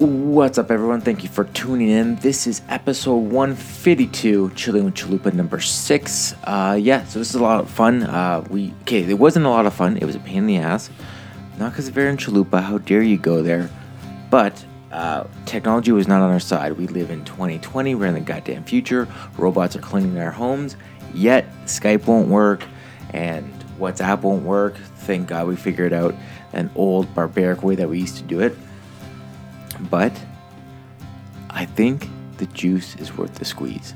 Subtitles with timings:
[0.00, 1.00] What's up, everyone?
[1.00, 2.14] Thank you for tuning in.
[2.14, 6.36] This is episode 152, Chilling with Chalupa number six.
[6.44, 8.04] Uh, yeah, so this is a lot of fun.
[8.04, 9.96] Uh, we okay, it wasn't a lot of fun.
[9.96, 10.88] It was a pain in the ass.
[11.58, 12.62] Not because we're Chalupa.
[12.62, 13.68] How dare you go there?
[14.30, 16.74] But uh, technology was not on our side.
[16.74, 17.96] We live in 2020.
[17.96, 19.08] We're in the goddamn future.
[19.36, 20.76] Robots are cleaning our homes.
[21.12, 22.62] Yet Skype won't work,
[23.10, 24.76] and WhatsApp won't work.
[24.76, 26.14] Thank God we figured out
[26.52, 28.56] an old barbaric way that we used to do it
[29.80, 30.12] but
[31.50, 32.08] I think
[32.38, 33.94] the juice is worth the squeeze.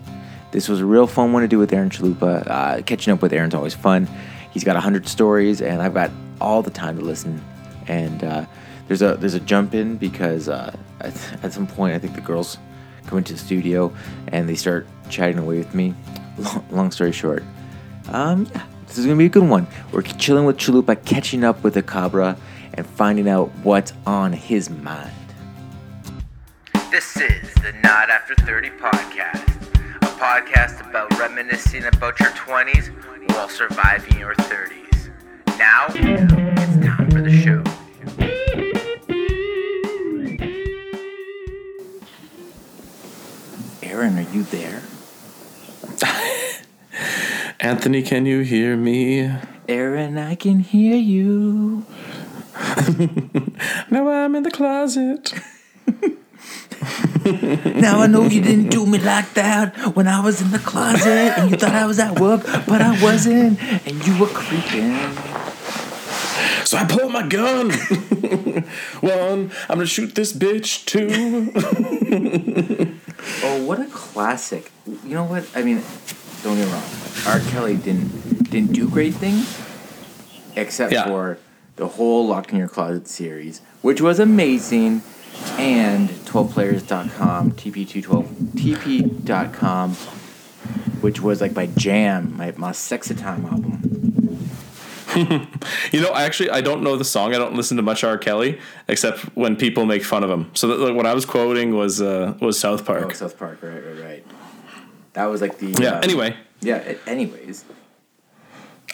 [0.50, 2.46] This was a real fun one to do with Aaron Chalupa.
[2.46, 4.08] Uh, catching up with Aaron's always fun.
[4.50, 7.42] He's got hundred stories, and I've got all the time to listen.
[7.88, 8.44] And uh,
[8.86, 12.20] there's a there's a jump in because uh, at, at, some point I think the
[12.20, 12.58] girls
[13.06, 13.92] come into the studio
[14.28, 15.94] and they start chatting away with me.
[16.38, 17.42] Long, long story short,
[18.08, 19.66] um, yeah, this is gonna be a good one.
[19.92, 22.36] We're chilling with Chalupa, catching up with the Cabra,
[22.74, 25.12] and finding out what's on his mind.
[26.92, 29.48] This is the Not After 30 podcast,
[30.02, 32.88] a podcast about reminiscing about your 20s
[33.30, 35.08] while surviving your 30s.
[35.58, 37.64] Now, it's time for the show.
[43.82, 44.82] Aaron, are you there?
[47.60, 49.32] Anthony, can you hear me?
[49.66, 51.86] Aaron, I can hear you.
[53.90, 55.32] now I'm in the closet.
[57.80, 61.38] now I know you didn't do me like that when I was in the closet
[61.38, 64.92] and you thought I was at work, but I wasn't, and you were creeping.
[66.64, 67.70] So I pull my gun.
[69.00, 70.84] One, I'm gonna shoot this bitch.
[70.86, 71.52] Two.
[73.44, 74.72] oh, what a classic!
[74.86, 75.46] You know what?
[75.54, 75.82] I mean,
[76.42, 76.82] don't get me wrong.
[77.26, 77.40] R.
[77.50, 79.60] Kelly didn't didn't do great things,
[80.56, 81.06] except yeah.
[81.06, 81.38] for
[81.76, 85.02] the whole Locked in Your Closet series, which was amazing
[85.58, 89.94] and 12players.com, TP212, TP.com,
[91.00, 93.92] which was like my Jam, my, my Sexy Time album.
[95.92, 97.34] you know, actually, I don't know the song.
[97.34, 98.16] I don't listen to much R.
[98.16, 98.58] Kelly
[98.88, 100.50] except when people make fun of him.
[100.54, 103.04] So that, like, what I was quoting was uh, was South Park.
[103.04, 104.26] Oh, South Park, right, right, right.
[105.12, 105.96] That was like the yeah.
[105.96, 106.94] Uh, anyway, yeah.
[107.06, 107.64] Anyways,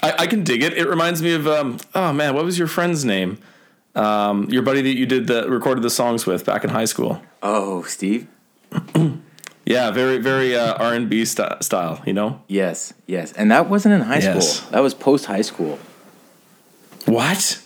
[0.03, 0.77] I, I can dig it.
[0.77, 3.39] It reminds me of um, oh man, what was your friend's name?
[3.95, 7.21] Um, your buddy that you did the recorded the songs with back in high school.
[7.43, 8.29] Oh, Steve.
[9.65, 12.03] yeah, very very uh, R and B st- style.
[12.07, 12.43] You know.
[12.47, 14.59] Yes, yes, and that wasn't in high yes.
[14.59, 14.71] school.
[14.71, 15.79] That was post high school.
[17.07, 17.63] What?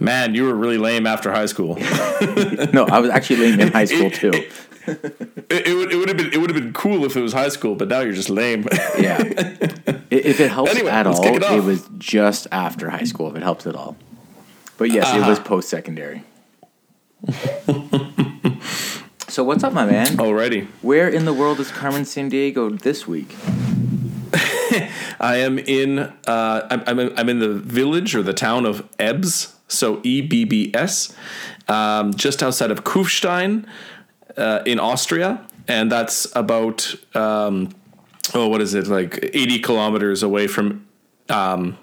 [0.00, 1.74] Man, you were really lame after high school.
[2.72, 4.30] no, I was actually lame in high school too.
[4.86, 7.32] It, it, would it would have been it would have been cool if it was
[7.32, 8.66] high school, but now you're just lame.
[8.98, 9.18] yeah.
[10.10, 13.28] If it helps anyway, at all, it, it was just after high school.
[13.28, 13.94] If it helps at all.
[14.78, 15.16] But yes, uh-huh.
[15.16, 15.48] it was uh-huh.
[15.48, 16.22] post secondary.
[19.28, 20.06] so what's up, my man?
[20.16, 20.68] Alrighty.
[20.82, 23.34] Where in the world is Carmen San Diego this week?
[25.20, 25.98] I am in.
[25.98, 30.20] Uh, I'm, I'm in, I'm in the village or the town of Ebbs, so E
[30.20, 31.12] B B S,
[31.66, 33.66] um, just outside of Kufstein,
[34.36, 37.70] uh, in Austria, and that's about um,
[38.32, 40.86] oh, what is it like eighty kilometers away from.
[41.28, 41.76] Um,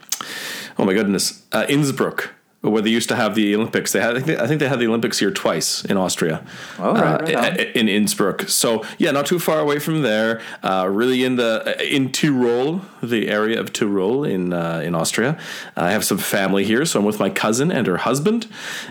[0.80, 2.36] oh my goodness, uh, Innsbruck
[2.70, 3.92] where they used to have the Olympics.
[3.92, 6.46] They had, I think, they, I think they had the Olympics here twice in Austria,
[6.80, 8.50] oh, right, uh, right in Innsbruck.
[8.50, 10.42] So yeah, not too far away from there.
[10.64, 15.38] Uh, really in the in Tyrol, the area of Tyrol in uh, in Austria.
[15.76, 18.48] I have some family here, so I'm with my cousin and her husband.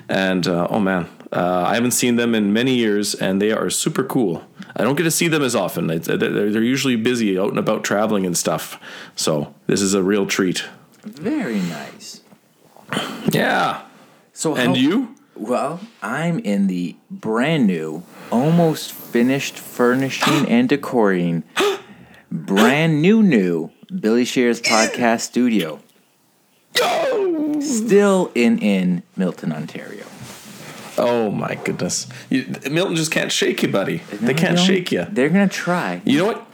[0.08, 3.70] And uh, oh man, uh, I haven't seen them in many years, and they are
[3.70, 4.44] super cool.
[4.76, 5.86] I don't get to see them as often.
[5.86, 8.80] They're usually busy out and about traveling and stuff.
[9.14, 10.64] So this is a real treat.
[11.02, 12.22] Very nice.
[13.30, 13.82] Yeah.
[14.32, 15.14] So and how, you?
[15.36, 21.42] Well, I'm in the brand new, almost finished furnishing and decorating,
[22.30, 25.80] brand new new Billy Shears podcast studio.
[27.60, 30.04] Still in in Milton, Ontario.
[30.96, 32.06] Oh my goodness!
[32.30, 34.02] You, Milton just can't shake you, buddy.
[34.12, 35.06] No, they can't shake you.
[35.10, 36.02] They're gonna try.
[36.04, 36.46] You know what?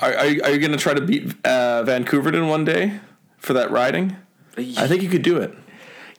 [0.00, 3.00] Are, are, are you gonna try to beat uh, van Koeverden one day
[3.38, 4.16] for that riding?
[4.56, 5.54] I think you could do it.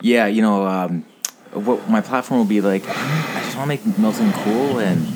[0.01, 1.05] Yeah, you know, um,
[1.53, 2.83] what my platform will be like.
[2.87, 5.07] I just want to make Milton cool and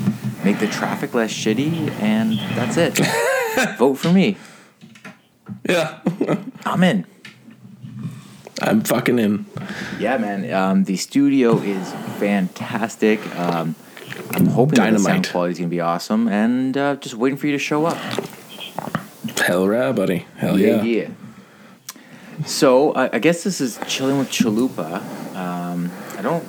[0.44, 2.98] make the traffic less shitty, and that's it.
[3.78, 4.38] Vote for me.
[5.68, 6.00] Yeah,
[6.66, 7.06] I'm in.
[8.62, 9.46] I'm fucking in.
[10.00, 10.52] Yeah, man.
[10.54, 13.20] Um, the studio is fantastic.
[13.38, 13.76] Um,
[14.34, 14.98] I'm hoping Dynamite.
[14.98, 17.86] the sound quality is gonna be awesome, and uh, just waiting for you to show
[17.86, 17.98] up.
[19.38, 20.26] Hell yeah, buddy.
[20.38, 20.82] Hell yeah.
[20.82, 20.84] Yeah.
[20.84, 21.10] yeah.
[22.46, 25.02] So I, I guess this is chilling with Chalupa.
[25.36, 26.46] Um, I don't.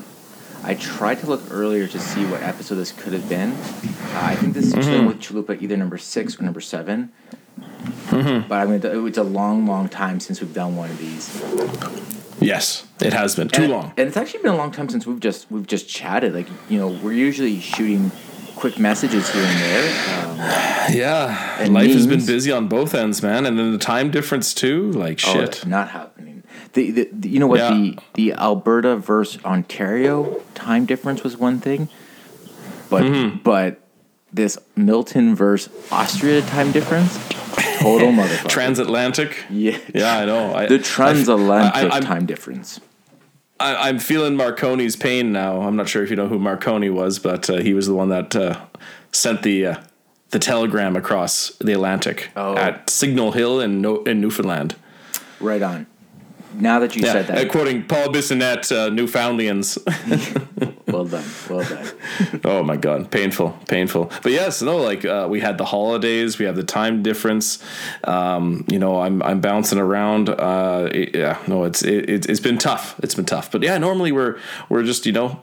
[0.62, 3.52] I tried to look earlier to see what episode this could have been.
[3.52, 4.82] Uh, I think this is Mm-hmm.
[4.82, 7.10] chilling with Chalupa, either number six or number 7
[7.60, 8.48] Mm-hmm.
[8.48, 11.28] But I mean, it's a long, long time since we've done one of these.
[12.40, 13.92] Yes, it has been too and, long.
[13.98, 16.34] and it's actually been a long time since we've just we've just chatted.
[16.34, 18.10] Like you know, we're usually shooting
[18.60, 20.24] quick messages here and there.
[20.24, 24.52] Um, Yeah, life has been busy on both ends, man, and then the time difference
[24.54, 24.90] too.
[24.92, 25.40] Like oh, shit.
[25.52, 26.42] that's not happening.
[26.74, 27.70] The, the, the- you know what Yeah.
[27.70, 31.88] the the Alberta versus Ontario time difference was one thing,
[32.88, 33.38] but Mm-hmm.
[33.42, 33.80] but
[34.32, 37.18] this Milton versus Austria time difference,
[37.80, 38.48] total motherfucker.
[38.48, 39.44] Transatlantic.
[39.50, 40.54] yeah, Yeah, I know.
[40.54, 42.80] I, the transatlantic I- I'm- time difference.
[43.60, 45.60] I, I'm feeling Marconi's pain now.
[45.62, 48.08] I'm not sure if you know who Marconi was, but uh, he was the one
[48.08, 48.58] that uh,
[49.12, 49.76] sent the uh,
[50.30, 52.56] the telegram across the Atlantic Oh.
[52.56, 54.76] at Signal Hill in no- in Newfoundland.
[55.40, 55.86] Right on.
[56.54, 59.78] Now that you Yeah, said that, uh, quoting Paul Bissonnette, uh, Newfoundlands.
[60.86, 61.86] well done, well done.
[62.44, 64.10] oh my god, painful, painful.
[64.22, 67.62] But yes, no, like uh, we had the holidays, we have the time difference.
[68.04, 70.28] Um, you know, I'm I'm bouncing around.
[70.28, 72.98] Uh, it- yeah, no, it's it, it's it's been tough.
[73.02, 73.50] It's been tough.
[73.52, 74.38] But yeah, normally we're
[74.68, 75.42] we're just you know.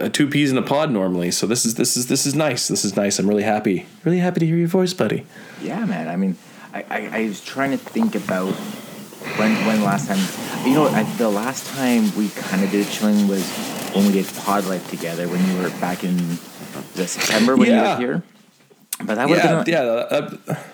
[0.00, 2.66] Uh, two peas in a pod normally, so this is this is this is nice.
[2.66, 3.20] This is nice.
[3.20, 5.24] I'm really happy, really happy to hear your voice, buddy.
[5.62, 6.08] Yeah, man.
[6.08, 6.36] I mean,
[6.72, 8.52] I, I, I was trying to think about
[9.38, 10.18] when when last time.
[10.66, 13.46] You know, I, the last time we kind of did chilling was
[13.94, 16.16] when we did Pod Life together when you were back in
[16.94, 17.94] the September when you Yeah.
[17.94, 18.22] were here.
[19.04, 20.66] But that would Yeah, have been yeah, that, that, that,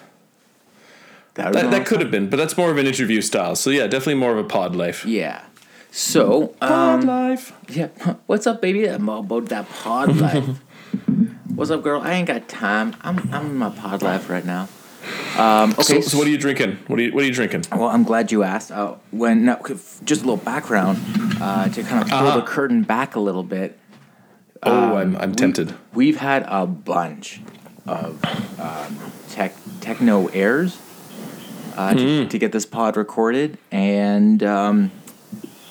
[1.35, 3.57] that, that, that could have been, but that's more of an interview style.
[3.57, 5.05] So yeah, definitely more of a pod life.
[5.07, 5.43] Yeah.
[5.93, 7.53] So, Pod um, life.
[7.69, 7.89] yeah.
[8.27, 8.85] What's up, baby?
[8.87, 10.45] I'm all about that pod life.
[11.55, 12.01] What's up, girl?
[12.01, 12.95] I ain't got time.
[13.03, 14.69] I'm I'm in my pod life right now.
[15.39, 15.83] Um, okay.
[15.83, 16.79] So, so what are you drinking?
[16.87, 17.65] What are you What are you drinking?
[17.73, 18.71] Well, I'm glad you asked.
[18.71, 19.57] Uh, when no,
[20.05, 20.99] just a little background
[21.41, 22.37] uh, to kind of pull Uh-huh.
[22.41, 23.79] the curtain back a little bit.
[24.63, 25.75] Oh, I'm I'm tempted.
[25.95, 27.41] We've had a bunch
[27.87, 28.23] of
[28.61, 28.99] um,
[29.31, 30.79] tech techno airs
[31.77, 32.29] uh, to, Hmm.
[32.29, 34.91] to get this pod recorded, and um,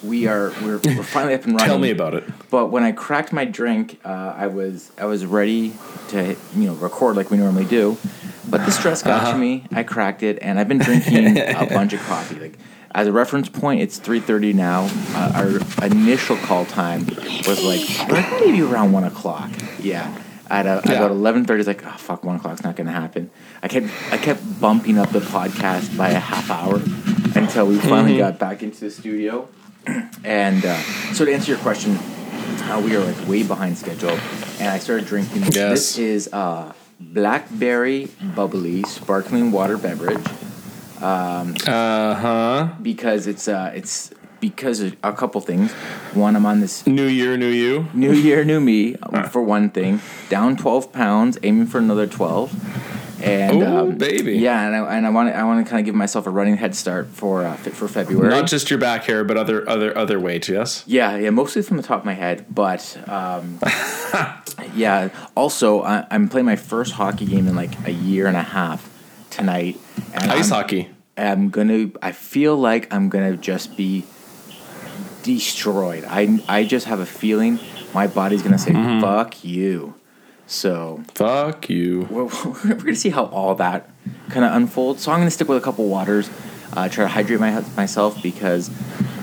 [0.01, 1.67] we are we're, we're finally up and running.
[1.67, 2.23] Tell me about it.
[2.49, 5.73] But when I cracked my drink, uh, I was I was ready
[6.07, 7.95] to you know record like we normally do,
[8.49, 9.31] but the stress got Uh-huh.
[9.33, 9.63] to me.
[9.71, 12.39] I cracked it, and I've been drinking a bunch of coffee.
[12.39, 12.57] Like
[12.95, 14.89] as a reference point, it's three thirty now.
[15.13, 15.31] Uh,
[15.79, 17.05] our initial call time
[17.47, 17.81] was like
[18.41, 19.49] maybe around one o'clock.
[19.79, 20.13] Yeah.
[20.49, 20.93] At uh, Yeah.
[20.93, 23.29] about eleven thirty, it's like oh fuck, one o'clock's not gonna happen.
[23.61, 26.75] I kept I kept bumping up the podcast by a half hour
[27.35, 28.19] until we finally Mm-hmm.
[28.19, 29.47] got back into the studio.
[30.23, 30.77] And uh,
[31.13, 34.17] so to answer your question, uh, we are like way behind schedule,
[34.59, 35.43] and I started drinking.
[35.43, 35.53] Yes.
[35.53, 40.25] This is uh, blackberry bubbly sparkling water beverage
[41.01, 42.69] Uh huh.
[42.81, 44.11] because it's uh, it's
[44.41, 45.71] because of a couple things.
[46.13, 47.87] One, I'm on this New year, new you.
[47.93, 49.99] new year, new me um, for one thing.
[50.29, 52.53] Down 12 pounds, aiming for another 12.
[53.21, 54.38] And Ooh, um, baby.
[54.38, 56.30] yeah, and I, and I want to I want to kind of give myself a
[56.30, 58.30] running head start for uh, for February.
[58.30, 60.48] Not just your back hair, but other other other weight.
[60.48, 60.83] Yes.
[60.88, 63.60] Yeah, yeah, mostly from the top of my head, but um,
[64.75, 65.10] yeah.
[65.36, 68.89] Also, I, I'm playing my first hockey game in like a year and a half
[69.31, 69.77] tonight.
[70.13, 70.89] And Ice I'm, hockey.
[71.18, 71.89] I'm gonna.
[72.01, 74.06] I feel like I'm gonna just be
[75.24, 76.06] destroyed.
[76.07, 77.60] I I just have a feeling
[77.94, 79.01] my body's gonna say Mm-hmm.
[79.01, 79.95] "fuck you."
[80.49, 82.01] So Fuck you.
[82.09, 83.89] we're, we're gonna see how all that
[84.29, 85.03] kind of unfolds.
[85.03, 86.29] So I'm gonna stick with a couple waters,
[86.73, 88.69] uh, try to hydrate my, myself because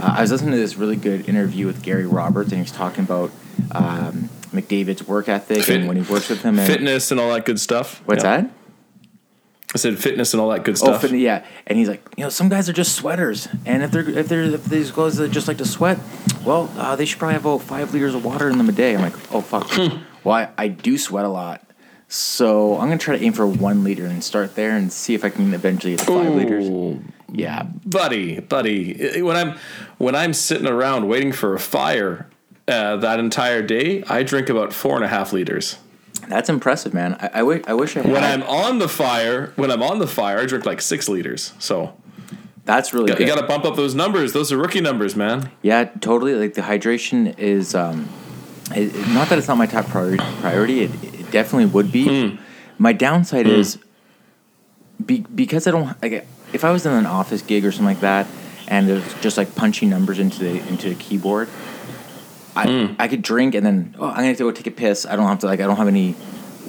[0.01, 2.71] uh, I was listening to this really good interview with Gary Roberts and he was
[2.71, 3.31] talking about
[3.73, 6.59] um, McDavid's work ethic Fit- and when he works with him.
[6.59, 8.03] And, Fitness and all that good stuff.
[8.07, 8.43] What's Yeah.
[8.43, 8.51] that?
[9.77, 10.89] I said fitness and all that good stuff.
[10.89, 11.11] Oh, stuff.
[11.11, 11.45] fit, yeah.
[11.67, 14.45] And he's like, you know, some guys are just sweaters, and if they're if they're
[14.45, 15.99] if these guys that just like to sweat,
[16.47, 18.95] well, uh, they should probably have about five liters of water in them a day.
[18.95, 19.69] I'm like, oh fuck.
[19.69, 19.99] Hmm.
[20.25, 21.63] well, I, I do sweat a lot,
[22.09, 25.27] so I'm gonna try to aim for one liter and start there and see if
[25.27, 27.03] I can eventually get to five liters.
[27.31, 29.21] Yeah, buddy, buddy.
[29.21, 29.59] When I'm
[29.99, 32.31] when I'm sitting around waiting for a fire
[32.67, 35.77] uh, that entire day, I drink about four and a half liters.
[36.29, 37.15] That's impressive, man.
[37.21, 38.07] I, I wish I wish had.
[38.07, 41.53] When I'm on the fire, when I'm on the fire, I drink like six liters.
[41.59, 41.97] So
[42.65, 43.27] that's really you good.
[43.27, 44.33] got to bump up those numbers.
[44.33, 45.51] Those are rookie numbers, man.
[45.63, 46.35] Yeah, totally.
[46.35, 48.09] Like the hydration is um,
[48.75, 50.19] it, it- not that it's not my top priority.
[50.41, 52.29] Priority, it, it definitely would be.
[52.29, 52.37] Hmm.
[52.79, 53.79] My downside is
[55.05, 58.01] be, because I don't like if I was in an office gig or something like
[58.01, 58.27] that,
[58.69, 61.49] and it's just like punching numbers into the into the keyboard.
[62.57, 62.95] I, Hmm.
[62.99, 65.05] I could drink and then oh I'm gonna have to go take a piss.
[65.07, 66.15] I don't have to like I don't have any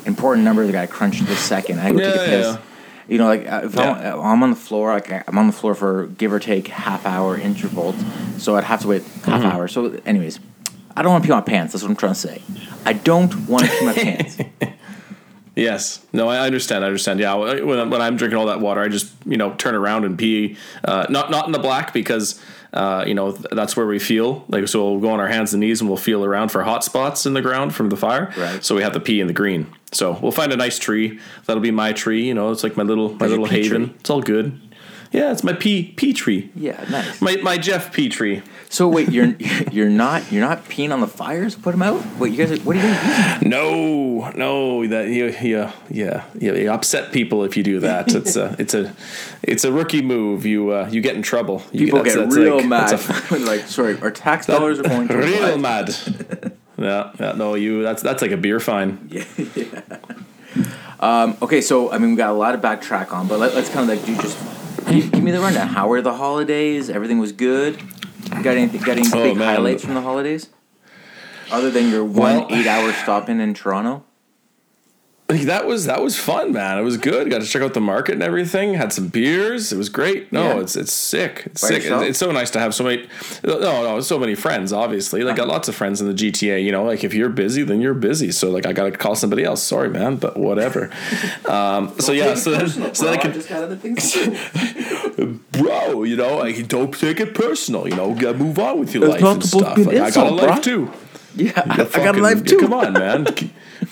[0.06, 1.80] important numbers I gotta crunch this second.
[1.80, 2.46] I go take a piss.
[2.46, 2.58] yeah.
[3.08, 4.16] You know, like uh, if Yeah.
[4.16, 7.06] I'm, I'm on the floor, like I'm on the floor for give or take half
[7.06, 7.96] hour intervals,
[8.38, 9.46] so I'd have to wait half Mm-hmm.
[9.46, 9.68] hour.
[9.70, 10.40] So, anyways,
[10.96, 11.72] I don't want to pee my pants.
[11.72, 12.42] That's what I'm trying to say.
[12.86, 14.38] I don't want to pee my pants.
[15.58, 16.06] Yes.
[16.14, 16.84] No, I understand.
[16.84, 17.20] I understand.
[17.20, 17.34] Yeah.
[17.34, 20.18] When, I'm- when I'm drinking all that water, I just you know turn around and
[20.18, 20.56] pee.
[20.84, 22.40] Uh, not not in the black because
[22.74, 24.68] uh, you know th- that's where we feel like.
[24.68, 27.26] So we'll go on our hands and knees and we'll feel around for hot spots
[27.26, 28.32] in the ground from the fire.
[28.38, 28.64] Right.
[28.64, 29.68] So we have to pee in the green.
[29.92, 31.20] So we'll find a nice tree.
[31.46, 32.28] That'll be my tree.
[32.28, 33.86] You know, it's like my little my little haven.
[33.88, 33.96] tree.
[34.00, 34.60] It's all good.
[35.12, 36.50] Yeah, it's my pea tree.
[36.56, 37.22] Yeah, nice.
[37.22, 38.42] My my Jeff pea tree.
[38.70, 39.36] So wait, you're
[39.72, 41.56] you're not you're not peeing on the fires?
[41.56, 42.04] Put them out.
[42.20, 43.50] Wait, you guys, are, what are you guys using?
[43.50, 48.14] No, no, that you, you, yeah, you, you upset people if you do that.
[48.14, 48.94] It's a, it's a,
[49.44, 50.46] it's a rookie move.
[50.46, 51.64] You, uh, you get in trouble.
[51.72, 52.92] You, People that's- get that's real like- mad.
[53.32, 55.96] a- like, sorry, our tax dollars are going to real mad.
[56.78, 57.82] Yeah, yeah, no, you.
[57.84, 59.10] That's that's like a beer fine.
[61.00, 63.70] Um okay, so I mean, we got a lot of backtrack on, but let, let's
[63.70, 64.38] kind of like do just
[64.90, 65.68] give, give me the rundown.
[65.68, 66.90] How were the holidays?
[66.90, 67.80] Everything was good.
[68.30, 68.82] Got anything?
[68.82, 69.56] Got any Oh, big man.
[69.56, 70.50] highlights from the holidays?
[71.52, 74.04] Other than your one Well- eight-hour stop in in Toronto.
[75.30, 76.78] Like, that was that was fun, man.
[76.78, 77.30] It was good.
[77.30, 78.76] Got to check out the market and everything.
[78.76, 79.74] Had some beers.
[79.74, 80.32] It was great.
[80.32, 80.60] No, Yeah.
[80.62, 81.44] it's it's sick.
[81.48, 81.84] It's By sick.
[81.84, 83.08] It's, it's so nice to have so many.
[83.44, 84.72] No, no, so many friends.
[84.72, 86.64] Obviously, like got lots of friends in the GTA.
[86.64, 88.32] You know, like if you're busy, then you're busy.
[88.32, 89.62] So like I got to call somebody else.
[89.62, 90.90] Sorry, man, but whatever.
[91.46, 94.16] um, so yeah, so then so then I can just got other things
[95.52, 97.86] bro, you know, like don't take it personal.
[97.86, 99.76] You know, gotta move on with your It's life and stuff.
[99.76, 100.88] be an Like, I got a life bro.
[100.88, 100.92] too.
[101.36, 102.60] Yeah, I, I got a life too.
[102.60, 103.28] Come on, man.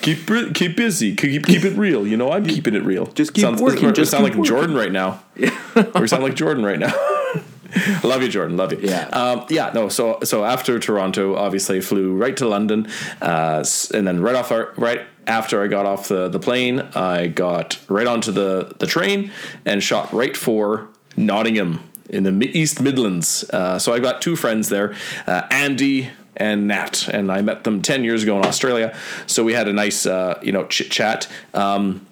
[0.06, 1.16] Keep keep, busy.
[1.16, 2.06] Keep keep it real.
[2.06, 3.08] You know, I'm keeping it real.
[3.08, 5.24] Just keep Sounds, working, just sound like Jordan right now.
[5.36, 6.94] we sound like Jordan right now.
[8.04, 8.56] love you, Jordan.
[8.56, 8.80] Love you.
[8.84, 9.08] Yeah.
[9.08, 9.72] Um, yeah.
[9.74, 9.90] No.
[9.90, 12.88] So so after Toronto, obviously flew right to London,
[13.20, 17.26] uh, and then right off our right after I got off the the plane, I
[17.26, 19.32] got right onto the the train
[19.66, 23.44] and shot right for Nottingham in the East Midlands.
[23.50, 24.94] Uh, so I got two friends there,
[25.26, 28.98] uh, Andy and Nat, and I met them ten years ago in Australia.
[29.28, 31.28] So we had a nice, uh, you know, chit chat.
[31.54, 32.06] Um,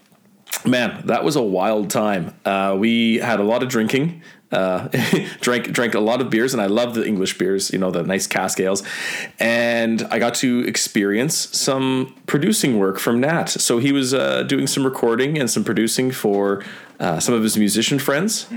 [0.66, 2.34] man, that was a wild time.
[2.46, 4.22] Uh, we had a lot of drinking.
[4.52, 4.88] Uh,
[5.42, 7.72] drank drank a lot of beers, and I love the English beers.
[7.72, 8.84] You know, the nice cask ales,
[9.40, 13.50] and I got to experience some producing work from Nat.
[13.50, 16.64] So he was uh, doing some recording and some producing for
[17.00, 18.48] uh, some of his musician friends.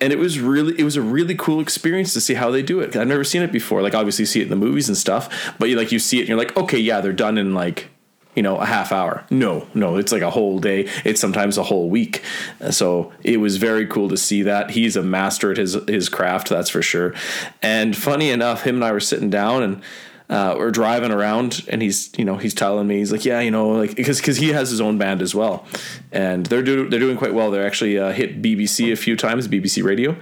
[0.00, 2.80] And it was really, it was a really cool experience to see how they do
[2.80, 2.94] it.
[2.96, 3.80] I've never seen it before.
[3.80, 6.18] Like, obviously, you see it in the movies and stuff, but you like you see
[6.18, 7.88] it, and you're like, okay, yeah, they're done in like
[8.36, 9.24] you know, a half hour.
[9.30, 10.88] No, no, it's like a whole day.
[11.04, 12.22] It's sometimes a whole week.
[12.70, 14.72] So it was very cool to see that.
[14.72, 17.14] He's a master at his his craft, that's for sure.
[17.62, 19.82] And funny enough, him and I were sitting down and
[20.28, 23.50] uh, we're driving around, and he's you know he's telling me he's like yeah you
[23.50, 25.64] know like because because he has his own band as well,
[26.12, 27.50] and they're do they're doing quite well.
[27.50, 30.16] They're actually uh, hit BBC a few times, BBC Radio,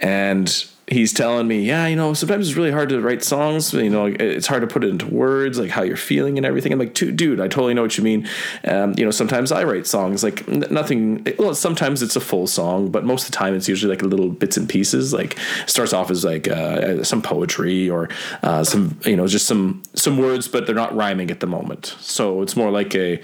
[0.00, 3.72] and he's telling me, yeah, you know, sometimes it's really hard to write songs.
[3.72, 6.72] You know, it's hard to put it into words, like how you're feeling and everything.
[6.72, 8.28] I'm like, dude, I totally know what you mean.
[8.64, 11.26] Um, you know, sometimes I write songs like nothing.
[11.38, 14.28] Well, sometimes it's a full song, but most of the time it's usually like little
[14.28, 15.12] bits and pieces.
[15.12, 18.08] Like starts off as like uh, some poetry or
[18.42, 21.96] uh, some, you know, just some some words, but they're not rhyming at the moment.
[22.00, 23.20] So it's more like a,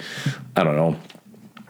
[0.55, 0.97] I don't know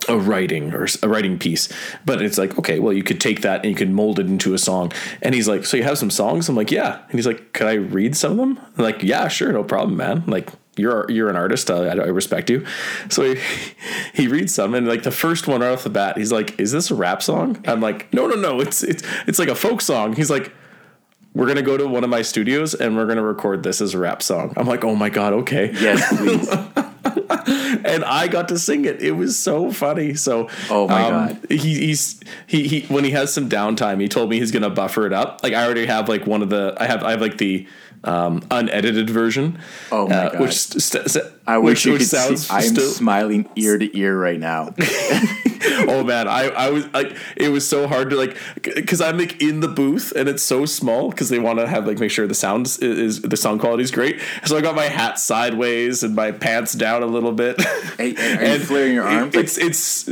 [0.09, 1.69] a writing or a writing piece.
[2.05, 4.53] But it's like okay well you could take that and you could mold it into
[4.53, 4.91] a song.
[5.21, 6.49] And he's like so you have some songs?
[6.49, 7.01] I'm like yeah.
[7.09, 8.59] And he's like could i read some of them?
[8.77, 10.23] I'm like yeah sure no problem man.
[10.27, 11.69] Like you're you're an artist.
[11.69, 12.65] I, I respect you.
[13.09, 13.41] So he,
[14.13, 16.71] he reads some and like the first one right off the bat he's like is
[16.71, 17.63] this a rap song?
[17.67, 18.59] I'm like no no no.
[18.59, 20.13] It's it's it's like a folk song.
[20.15, 20.53] He's like
[21.33, 23.97] we're gonna go to one of my studios and we're gonna record this as a
[23.97, 24.53] rap song.
[24.57, 25.71] I'm like, oh my god, okay.
[25.73, 26.49] Yes, please.
[27.85, 29.01] and I got to sing it.
[29.01, 30.13] It was so funny.
[30.15, 31.45] So, Oh my um, God.
[31.49, 35.05] he, he's he he when he has some downtime, he told me he's gonna buffer
[35.05, 35.41] it up.
[35.43, 37.67] Like I already have like one of the I have I have like the
[38.03, 39.59] um, unedited version.
[39.91, 40.41] Oh my uh, God.
[40.41, 42.53] Which st- st- I which, wish you which sounds see.
[42.53, 42.89] I'm still.
[42.89, 44.73] smiling ear to ear right now.
[45.87, 49.41] oh man, I I was like it was so hard to like because I'm like
[49.41, 52.25] in the booth and it's so small because they want to have like make sure
[52.25, 54.19] the sound is, is the sound quality is great.
[54.45, 57.61] So I got my hat sideways and my pants down a little bit.
[57.97, 59.35] Hey, are you flaring your it- arms?
[59.35, 60.09] It's it's.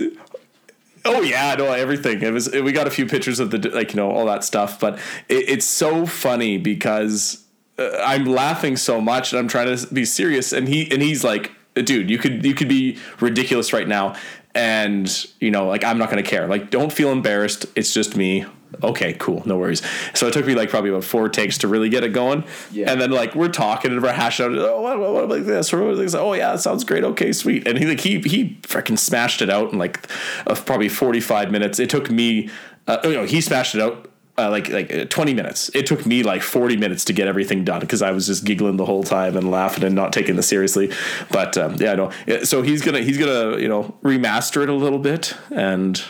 [1.05, 2.21] Oh yeah, no, everything.
[2.21, 2.51] It was.
[2.51, 5.49] We got a few pictures of the like you know all that stuff, but it,
[5.49, 7.45] it's so funny because
[7.79, 11.23] uh, I'm laughing so much and I'm trying to be serious, and he and he's
[11.23, 14.15] like, dude, you could you could be ridiculous right now,
[14.53, 16.47] and you know like I'm not gonna care.
[16.47, 17.65] Like don't feel embarrassed.
[17.75, 18.45] It's just me.
[18.83, 19.81] Okay, cool, no worries.
[20.13, 22.91] So it took me like probably about four takes to really get it going, Yeah.
[22.91, 24.51] and then like we're talking and we're hashing out.
[24.55, 25.73] Oh, what, what, what about this?
[25.73, 26.15] Or what?
[26.15, 27.03] Oh yeah, that sounds great.
[27.03, 27.67] Okay, sweet.
[27.67, 30.07] And he like he he freaking smashed it out in like
[30.45, 31.79] uh, probably forty five minutes.
[31.79, 32.49] It took me.
[32.87, 34.07] Uh, you know, he smashed it out
[34.39, 35.69] uh, like like uh, 20 minutes.
[35.73, 38.77] It took me like 40 minutes to get everything done because I was just giggling
[38.77, 40.91] the whole time and laughing and not taking this seriously.
[41.31, 42.11] But um, yeah, no.
[42.27, 46.01] Yeah, So he's gonna he's gonna you know remaster it a little bit and.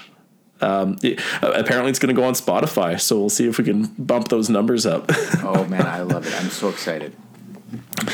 [0.61, 3.63] Um, it- uh, apparently, it's going to go on Spotify, so we'll see if we
[3.63, 5.09] can bump those numbers up.
[5.41, 6.33] Oh man, I love it.
[6.37, 7.15] I'm so excited.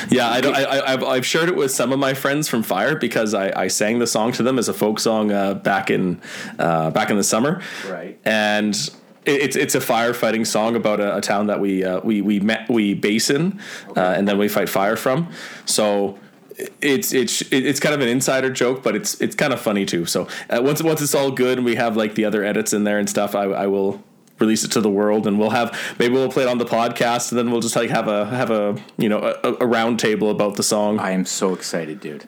[0.09, 0.55] Yeah, I don't.
[0.55, 3.51] I, I, I've, I've shared it with some of my friends from Fire because I,
[3.63, 6.21] I sang the song to them as a folk song uh, back in
[6.59, 7.61] uh, back in the summer.
[7.89, 8.19] Right.
[8.25, 8.75] And
[9.25, 12.69] it's it's a firefighting song about a, a town that we uh, we we met
[12.69, 13.59] we base in,
[13.95, 15.31] uh, and then we fight fire from.
[15.65, 16.19] So.
[16.81, 20.05] It's it's it's kind of an insider joke, but it's it's kind of funny too.
[20.05, 22.85] So uh, once once it's all good and we have like the other edits in
[22.85, 24.01] there and stuff, I, I will
[24.39, 27.31] release it to the world and we'll have maybe we'll play it on the podcast
[27.31, 30.29] and then we'll just like have a have a you know a, a round table
[30.29, 32.27] about the song I am so excited, dude.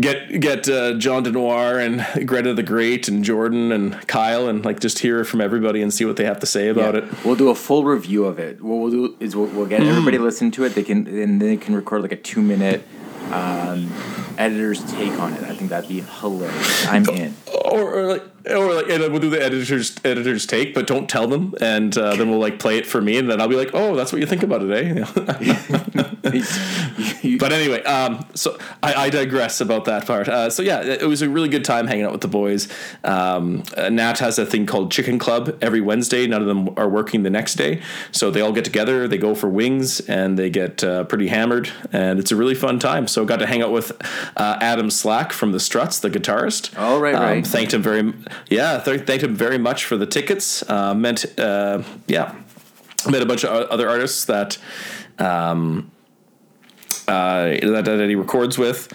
[0.00, 4.80] Get get uh, john denoir and greta the great and jordan and kyle and like
[4.80, 7.00] just hear from everybody and see what they have to say about Yeah.
[7.02, 8.62] it We'll do a full review of it.
[8.62, 9.88] What we'll do is we'll, we'll get Mm.
[9.88, 10.74] everybody listen to it.
[10.74, 12.86] They can and they can record like a two minute
[13.32, 13.92] um,
[14.38, 15.42] editor's take on it.
[15.42, 16.86] I think that'd be hilarious.
[16.86, 17.34] I'm in.
[17.64, 21.08] or, or like or like and then we'll do the editor's editor's take but don't
[21.08, 23.56] tell them and uh, then we'll like play it for me and then i'll be
[23.56, 25.04] like oh that's what you think about it eh
[27.38, 30.28] But anyway, um, so I, I digress about that part.
[30.28, 32.68] Uh, so yeah, it was a really good time hanging out with the boys.
[33.04, 36.26] Um, uh, Nat has a thing called Chicken Club every Wednesday.
[36.26, 37.80] None of them are working the next day,
[38.12, 39.06] so they all get together.
[39.08, 42.78] They go for wings and they get uh, pretty hammered, and it's a really fun
[42.78, 43.06] time.
[43.06, 43.92] So got to hang out with
[44.36, 46.72] uh, Adam Slack from the Struts, the guitarist.
[46.76, 47.46] Oh, right, Um, right.
[47.46, 48.12] Thanked him very,
[48.48, 50.68] yeah, th- thanked him very much for the tickets.
[50.68, 52.34] Uh, meant, uh, yeah,
[53.08, 54.58] met a bunch of other artists that
[55.18, 55.90] um,
[57.06, 58.92] uh, that, that he records with.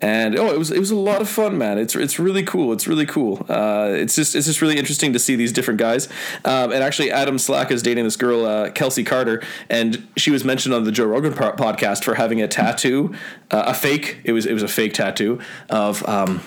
[0.00, 1.76] And oh, it was it was a lot of fun, man.
[1.76, 2.72] It's it's really cool.
[2.72, 3.44] It's really cool.
[3.48, 6.06] Uh, it's just it's just really interesting to see these different guys.
[6.44, 10.44] Um, and actually, Adam Slack is dating this girl, uh, Kelsey Carter, and she was
[10.44, 13.12] mentioned on the Joe Rogan po- podcast for having a tattoo,
[13.50, 14.18] uh, a fake.
[14.22, 16.08] It was it was a fake tattoo of.
[16.08, 16.42] Um,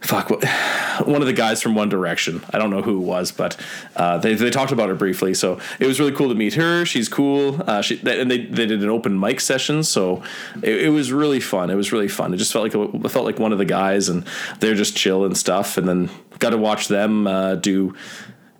[0.00, 0.44] Fuck, what,
[1.06, 2.42] one of the guys from One Direction.
[2.50, 3.56] I don't know who it was, but
[3.96, 5.34] uh, they, they talked about her briefly.
[5.34, 6.86] So it was really cool to meet her.
[6.86, 7.60] She's cool.
[7.66, 9.82] Uh, she, and they, they did an open mic session.
[9.82, 10.22] So
[10.62, 11.70] it, it was really fun.
[11.70, 12.32] It was really fun.
[12.32, 14.26] It just felt like it felt like one of the guys, and
[14.60, 15.76] they're just chill and stuff.
[15.76, 17.94] And then got to watch them uh, do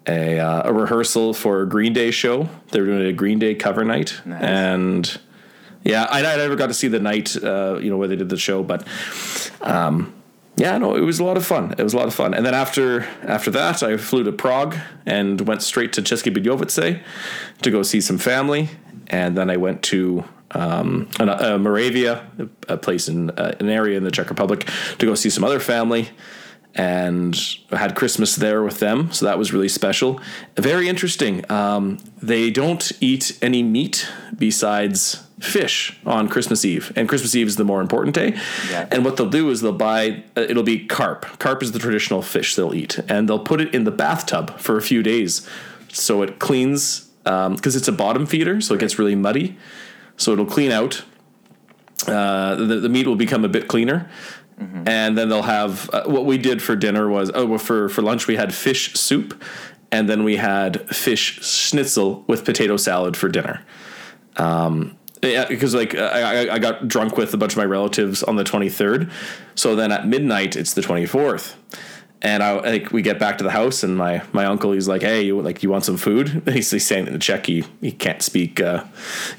[0.06, 2.48] a, uh, a rehearsal for a Green Day show.
[2.70, 4.20] They were doing a Green Day cover night.
[4.24, 4.42] Nice.
[4.42, 5.20] And
[5.84, 8.28] yeah, I, I never got to see the night, uh, you know, where they did
[8.28, 8.86] the show, but
[9.62, 10.14] um,
[10.60, 11.74] yeah, no, it was a lot of fun.
[11.78, 12.34] It was a lot of fun.
[12.34, 17.00] And then after after that, I flew to Prague and went straight to České Budějovice
[17.62, 18.68] to go see some family.
[19.06, 22.26] And then I went to um, an, uh, Moravia,
[22.68, 24.68] a place in uh, an area in the Czech Republic,
[24.98, 26.10] to go see some other family.
[26.74, 27.34] And
[27.72, 30.20] I had Christmas there with them, so that was really special.
[30.56, 31.50] Very interesting.
[31.50, 34.06] Um, they don't eat any meat
[34.38, 38.38] besides fish on Christmas Eve, and Christmas Eve is the more important day.
[38.70, 38.88] Yeah.
[38.90, 41.38] And what they'll do is they'll buy uh, it'll be carp.
[41.38, 44.76] Carp is the traditional fish they'll eat, and they'll put it in the bathtub for
[44.76, 45.48] a few days,
[45.88, 49.56] so it cleans because it's a bottom feeder, so it gets really muddy.
[50.16, 51.04] So it'll clean out.
[52.06, 54.10] Uh, the, the meat will become a bit cleaner.
[54.86, 58.02] And then they'll have uh, what we did for dinner was oh well, for for
[58.02, 59.42] lunch we had fish soup,
[59.90, 63.64] and then we had fish schnitzel with potato salad for dinner.
[65.22, 68.44] Yeah, because like I, I- got drunk with a bunch of my relatives on the
[68.44, 69.10] 23rd,
[69.54, 71.54] so then at midnight it's the 24th,
[72.22, 75.02] and I like we get back to the house and my my uncle he's like,
[75.02, 76.42] hey, you like you want some food?
[76.48, 77.46] He's, saying in Czech.
[77.46, 78.84] He he can't speak uh,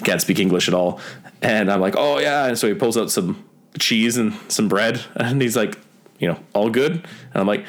[0.04, 1.00] can't speak English at all,
[1.42, 3.44] and I'm like, oh yeah, and so he pulls out some
[3.80, 5.80] cheese and some bread, and he's like,
[6.20, 7.66] you know, all good, and I'm like,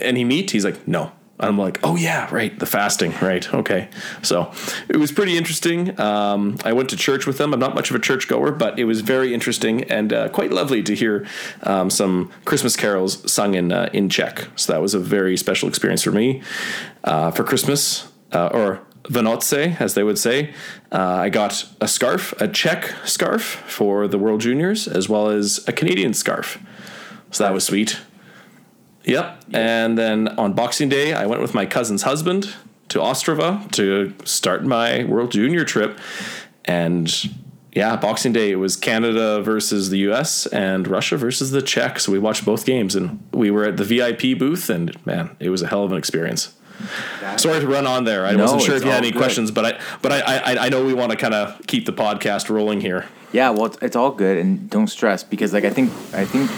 [0.00, 0.50] any meat?
[0.52, 1.10] He's like, no.
[1.40, 3.88] I'm like, oh yeah, right, the fasting, right, okay.
[4.22, 4.52] So
[4.88, 5.98] it was pretty interesting.
[6.00, 7.54] Um, I went to church with them.
[7.54, 10.52] I'm not much of a church goer, but it was very interesting and uh, quite
[10.52, 11.26] lovely to hear
[11.62, 14.48] um, some Christmas carols sung in uh, in Czech.
[14.56, 16.42] So that was a very special experience for me.
[17.04, 20.52] Uh, for Christmas, uh, or Vánoce, as they would say,
[20.92, 25.64] uh, I got a scarf, a Czech scarf for the World Juniors, as well as
[25.66, 26.58] a Canadian scarf.
[27.30, 28.00] So that was sweet.
[29.04, 29.44] Yep.
[29.52, 32.54] And then on Boxing Day, I went with my cousin's husband
[32.88, 35.98] to Ostrava to start my World Junior trip.
[36.64, 37.12] And
[37.72, 42.00] yeah, Boxing Day, it was Canada versus the US and Russia versus the Czech.
[42.00, 45.50] So we watched both games and we were at the VIP booth, and man, it
[45.50, 46.54] was a hell of an experience.
[47.36, 48.26] Sorry to run on there.
[48.26, 49.18] I No, wasn't sure if you had any good.
[49.18, 51.92] questions, but I but I I, I know we want to kind of keep the
[51.92, 53.06] podcast rolling here.
[53.30, 56.48] Yeah, well, it's, it's all good, and don't stress because, like, I think, I think,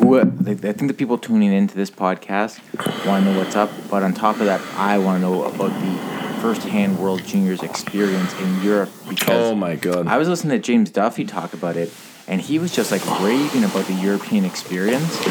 [0.00, 2.58] who, like, I think the people tuning into this podcast
[3.06, 5.70] want to know what's up, but on top of that, I want to know about
[5.80, 10.08] the firsthand World Juniors experience in Europe because Oh my god.
[10.08, 11.92] I was listening to James Duthie talk about it,
[12.26, 15.24] and he was just like raving about the European experience,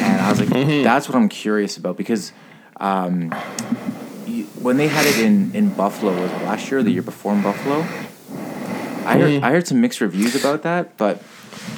[0.00, 0.84] and I was like, Mm-hmm.
[0.84, 2.30] that's what I'm curious about because
[2.78, 3.34] um,
[4.26, 7.02] you, when they had it in in Buffalo was it last year or the year
[7.02, 7.80] before in Buffalo.
[7.80, 9.44] I heard, Mm-hmm.
[9.44, 11.22] I heard some mixed reviews about that, but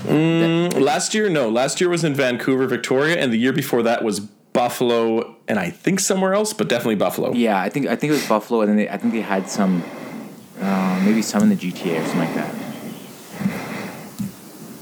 [0.06, 1.48] Last year, no.
[1.48, 5.70] Last year was in Vancouver, Victoria, and the year before that was Buffalo, and I
[5.70, 7.32] think somewhere else, but definitely Buffalo.
[7.32, 9.48] yeah, I think I think it was Buffalo, and then they, I think they had
[9.48, 9.82] some,
[10.60, 12.54] uh, maybe some in the GTA or something like that.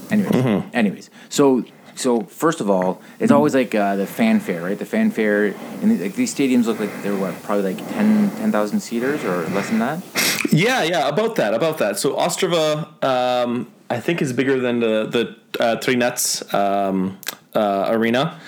[0.09, 0.69] Anyways, Mm-hmm.
[0.75, 1.63] anyways, so
[1.97, 4.77] so first of all, it's always like uh, the fanfare, right?
[4.77, 5.47] The fanfare,
[5.81, 9.47] and the, like these stadiums look like they're what probably like 10 10,000 seaters or
[9.47, 10.03] less than that.
[10.51, 11.97] Yeah, yeah, about that, about that.
[11.97, 17.17] So Ostrava, um, I think, is bigger than the the uh, Třinec um,
[17.53, 18.39] uh, arena,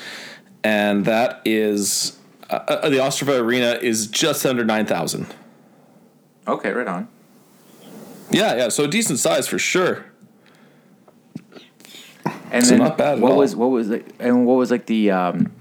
[0.64, 2.18] and that is
[2.50, 5.28] uh, uh, the Ostrava arena is just under nine thousand.
[6.48, 7.08] Okay, right on.
[8.32, 8.70] Yeah, yeah.
[8.70, 10.06] So decent size for sure.
[12.52, 13.38] And So then not bad at what all.
[13.38, 15.52] was what was like, and what was like the um,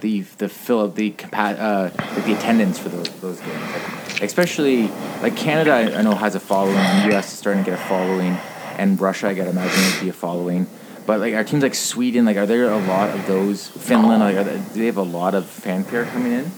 [0.00, 4.22] the the fill of the compa- uh, like the attendance for those those games, like,
[4.22, 4.88] especially
[5.22, 5.72] like Canada.
[5.72, 6.74] I, I know has a following.
[6.74, 7.32] The U.S.
[7.32, 8.36] is starting to get a following,
[8.76, 10.66] and Russia, I gotta imagine, would be a following.
[11.06, 13.68] But like, our teams like Sweden, like, are there a lot of those?
[13.68, 16.50] Finland, like, are they, do they have a lot of fanfare coming in?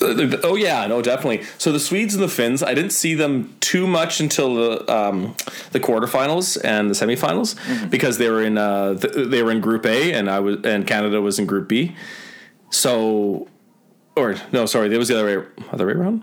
[0.00, 1.44] Uh, Oh yeah, no, definitely.
[1.58, 5.34] So the Swedes and the Finns, I didn't see them too much until the um,
[5.72, 7.56] the quarterfinals and the semifinals
[7.90, 10.86] because they were in uh, th- they were in Group A and I was and
[10.86, 11.96] Canada was in Group B.
[12.70, 13.48] So,
[14.16, 16.22] or no, sorry, it was the other way other way around.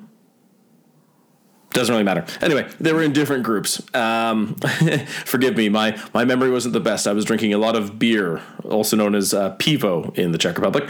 [1.73, 2.23] Doesn't really matter.
[2.39, 3.81] Anyway, they were in different groups.
[3.95, 4.55] Um,
[5.25, 7.07] forgive me, my my memory wasn't the best.
[7.07, 10.55] I was drinking a lot of beer, also known as uh, pivo in the Czech
[10.57, 10.87] Republic.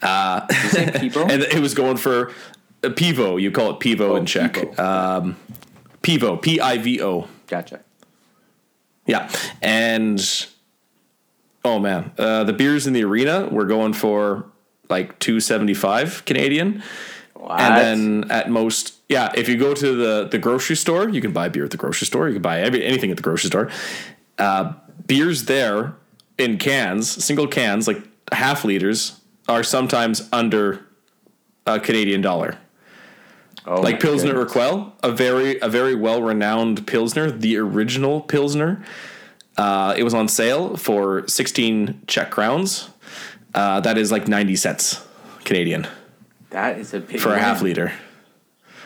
[0.00, 1.22] Uh, Did you say Pivo?
[1.30, 2.30] and it was going for
[2.82, 3.40] uh, pivo.
[3.40, 4.54] You call it pivo Oh, in Czech.
[4.54, 4.78] Pivo.
[4.78, 5.36] Um,
[6.02, 7.28] pivo, P I V O.
[7.46, 7.80] Gotcha.
[9.06, 9.28] Yeah,
[9.60, 10.18] and
[11.64, 14.46] oh man, uh, the beers in the arena were going for
[14.88, 16.82] like two seventy five Canadian,
[17.34, 17.60] What?
[17.60, 17.76] and
[18.22, 21.48] then at most, yeah, if you go to the the grocery store, you can buy
[21.50, 22.28] beer at the grocery store.
[22.28, 23.70] You can buy every, anything at the grocery store.
[24.38, 24.72] Uh,
[25.06, 25.94] beers there
[26.38, 30.86] in cans, single cans, like half liters, are sometimes under
[31.66, 32.56] a Canadian dollar
[33.66, 34.54] oh, like Pilsner goodness.
[34.54, 38.82] Urquell, a very a very well renowned Pilsner, the original Pilsner.
[39.58, 42.88] Uh, it was on sale for sixteen Czech crowns.
[43.54, 45.06] Uh, that is like ninety cents
[45.44, 45.86] Canadian
[46.48, 47.92] That is a big for a half liter.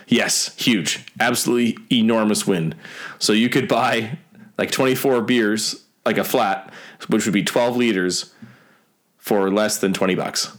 [0.09, 2.75] Yes, huge, absolutely enormous win.
[3.19, 4.19] So you could buy
[4.59, 6.73] like twenty four beers, like a flat,
[7.09, 8.33] which would be twelve liters,
[9.19, 10.57] for less than twenty bucks.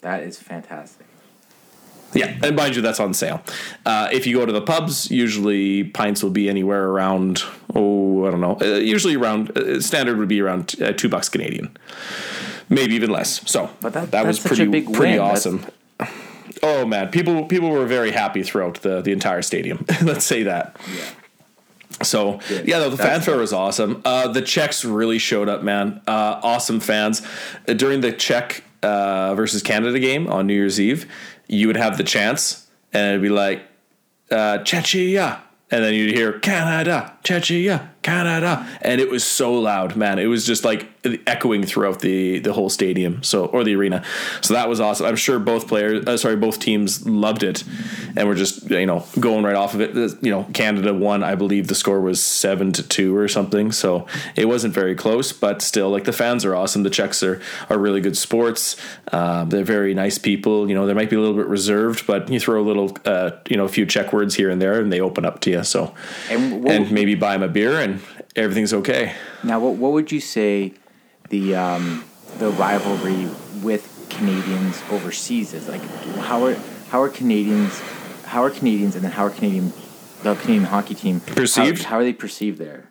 [0.00, 1.06] That is fantastic.
[2.14, 3.40] Yeah, and mind you, that's on sale.
[3.86, 7.42] Uh, if you go to the pubs, usually pints will be anywhere around
[7.74, 8.58] oh I don't know.
[8.60, 11.74] Uh, usually around uh, standard would be around uh, two bucks Canadian,
[12.68, 13.48] maybe even less.
[13.50, 14.92] So But that- that was pretty pretty win.
[15.18, 15.66] That's- awesome.
[16.62, 19.84] Oh man, people people were very happy throughout the the entire stadium.
[20.02, 20.76] Let's say that.
[20.94, 21.04] Yeah.
[22.02, 22.66] So Good.
[22.66, 24.02] yeah, no, the That's fanfare was awesome.
[24.04, 26.00] Uh, the Czechs really showed up, man.
[26.06, 27.22] Uh, awesome fans
[27.68, 31.06] Uh, during the Czech uh, versus Canada game on New Year's Eve.
[31.48, 33.62] You would have the chance, and it'd be like
[34.30, 40.18] uh, Czechia, and then you'd hear Canada, Czechia, Canada, and it was so loud, man.
[40.18, 40.88] It was just like
[41.26, 44.04] echoing throughout the the whole stadium, so or the arena.
[44.40, 45.06] So that was awesome.
[45.06, 47.64] I'm sure both players, uh, sorry, both teams loved it,
[48.16, 49.94] and we're just you know going right off of it.
[50.22, 51.22] You know, Canada won.
[51.22, 53.72] I believe the score was seven to two or something.
[53.72, 56.82] So it wasn't very close, but still, like the fans are awesome.
[56.82, 58.76] The Czechs are are really good sports.
[59.12, 60.68] Um, they're very nice people.
[60.68, 63.32] You know, they might be a little bit reserved, but you throw a little, uh,
[63.48, 65.64] you know, a few Czech words here and there, and they open up to you.
[65.64, 65.94] So
[66.30, 67.91] And and maybe buy them a beer, and
[68.36, 69.14] everything's okay.
[69.42, 70.74] Now, what what would you say
[71.28, 72.04] the um,
[72.38, 73.28] the rivalry
[73.62, 75.82] with Canadians overseas is like?
[76.20, 76.54] How are
[76.88, 77.80] how are Canadians
[78.24, 79.72] how are Canadians and then how are Canadian
[80.22, 81.82] the Canadian hockey team Perceived?
[81.82, 82.90] How, how are they perceived there?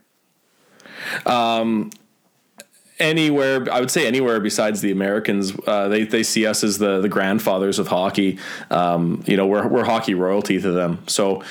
[3.01, 7.01] Anywhere i would say anywhere besides the americans uh, they, they see us as the,
[7.01, 8.37] the grandfathers of hockey.
[8.69, 10.99] Um, you know we're, we're hockey royalty to them.
[11.07, 11.43] So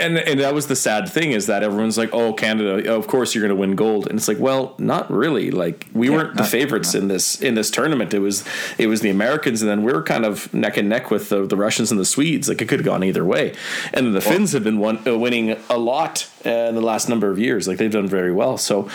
[0.00, 3.34] and and that was the sad thing is that everyone's like oh canada of course
[3.34, 4.06] you're going to win gold.
[4.08, 5.50] And it's like well not really.
[5.50, 8.14] Like we Yeah, weren't the not- favorites in this in this tournament.
[8.14, 8.44] It was
[8.78, 11.46] it was the americans and then we were kind of neck and neck with the,
[11.46, 12.48] the russians and the swedes.
[12.48, 13.54] Like it could have gone either way.
[13.92, 17.08] And then the finns have been one, uh, winning a lot uh, in the last
[17.08, 17.66] number of years.
[17.68, 18.56] Like they've done very well.
[18.58, 18.88] So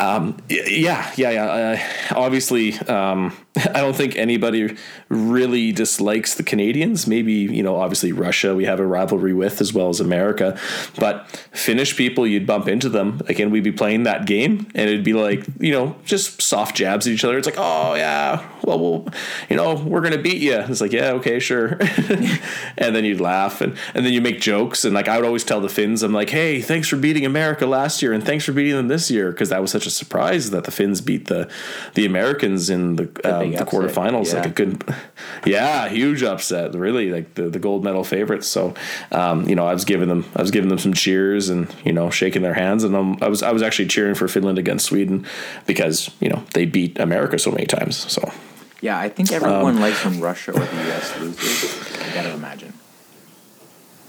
[0.00, 1.44] um, yeah, yeah, yeah.
[1.46, 3.32] Uh, obviously, um,
[3.74, 4.76] I don't think anybody
[5.08, 7.06] really dislikes the Canadians.
[7.06, 10.58] Maybe, you know, obviously Russia we have a rivalry with as well as America.
[10.98, 13.20] But Finnish people, you'd bump into them.
[13.26, 17.06] Again, we'd be playing that game and it'd be like, you know, just soft jabs
[17.06, 17.38] at each other.
[17.38, 19.08] It's like, oh, yeah, well, we'll
[19.48, 20.58] you know, we're going to beat you.
[20.58, 21.78] It's like, yeah, okay, sure.
[22.76, 24.84] and then you'd laugh and, and then you make jokes.
[24.84, 27.66] And like, I would always tell the Finns, I'm like, hey, thanks for beating America
[27.66, 29.32] last year and thanks for beating them this year.
[29.32, 31.50] Cause that was such a surprise that the Finns beat the,
[31.94, 34.28] the Americans in the, um, the upset, quarterfinals.
[34.32, 34.40] yeah.
[34.40, 34.84] Like a good,
[35.46, 36.74] yeah, huge upset.
[36.74, 38.46] Really, like the, the gold medal favorites.
[38.46, 38.74] So,
[39.12, 41.92] um, you know, I was giving them, I was giving them some cheers and you
[41.92, 42.84] know, shaking their hands.
[42.84, 45.26] And um, I was, I was actually cheering for Finland against Sweden
[45.66, 47.96] because you know they beat America so many times.
[48.12, 48.32] So,
[48.80, 51.18] Yeah, I think everyone Um, likes when Russia or the U.S.
[51.20, 51.98] loses.
[52.00, 52.72] I gotta imagine.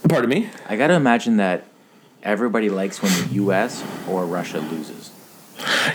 [0.07, 0.49] pardon me.
[0.67, 1.65] I gotta imagine that
[2.23, 3.83] everybody likes when the U.S.
[4.07, 5.11] or Russia loses.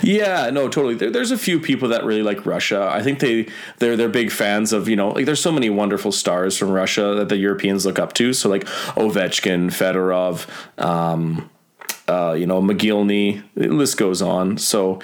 [0.03, 0.95] Yeah, no, totally.
[0.95, 2.89] There, there's a few people that really like Russia.
[2.91, 3.49] I think they
[3.79, 7.15] they're they're big fans of you know like there's so many wonderful stars from Russia
[7.17, 8.33] that the Europeans look up to.
[8.33, 8.65] So like
[8.97, 10.47] Ovechkin, Fedorov,
[10.83, 11.51] um,
[12.09, 14.59] uh, you know Mogilny, the list goes on.
[14.59, 15.01] So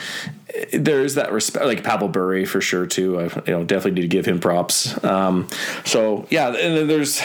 [0.54, 3.20] eh, there's that respect, like Pavel Bure for sure too.
[3.20, 5.02] I you know definitely need to give him props.
[5.04, 5.48] Um,
[5.84, 7.22] so yeah, and then there's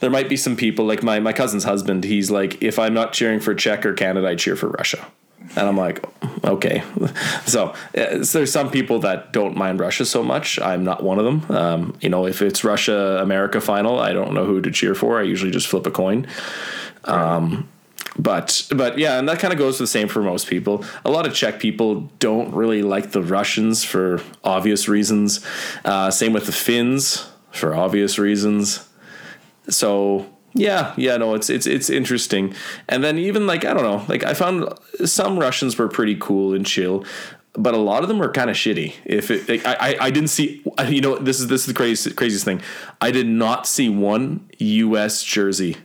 [0.00, 2.04] there might be some people like my my cousin's husband.
[2.04, 5.06] He's like, if I'm not cheering for Czech or Canada, I cheer for Russia.
[5.56, 6.04] And I'm like,
[6.44, 6.82] okay.
[7.46, 10.60] So, uh, so there's some people that don't mind Russia so much.
[10.60, 11.56] I'm not one of them.
[11.56, 15.18] Um, you know, if it's Russia America final, I don't know who to cheer for.
[15.18, 16.26] I usually just flip a coin.
[17.04, 17.68] Um,
[18.18, 20.84] but but yeah, and that kind of goes the same for most people.
[21.04, 25.44] A lot of Czech people don't really like the Russians for obvious reasons.
[25.84, 28.88] Uh, same with the Finns for obvious reasons.
[29.68, 32.54] So yeah, yeah, no, it's it's it's interesting.
[32.88, 34.68] And then even like I don't know, like I found
[35.04, 37.04] some Russians were pretty cool and chill,
[37.52, 38.94] but a lot of them were kind of shitty.
[39.04, 42.12] If it, like, I, I didn't see, you know, this is this is the crazy
[42.12, 42.62] craziest thing.
[43.00, 45.22] I did not see one U.S.
[45.22, 45.76] jersey.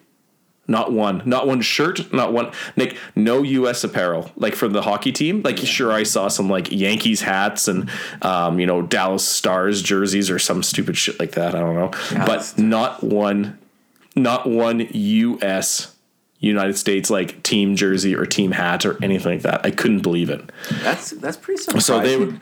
[0.66, 3.84] Not one, not one shirt, not one Nick, no U.S.
[3.84, 5.42] apparel like from the hockey team.
[5.42, 7.90] Like sure, I saw some like Yankees hats and
[8.22, 11.54] um, you know Dallas Stars jerseys or some stupid shit like that.
[11.54, 11.92] I don't know,
[12.26, 13.60] but not one,
[14.16, 15.96] not one U.S.
[16.40, 19.66] United States like team jersey or team hat or anything like that.
[19.66, 20.52] I couldn't believe it.
[20.82, 21.82] That's that's pretty surprising.
[21.82, 22.38] So they were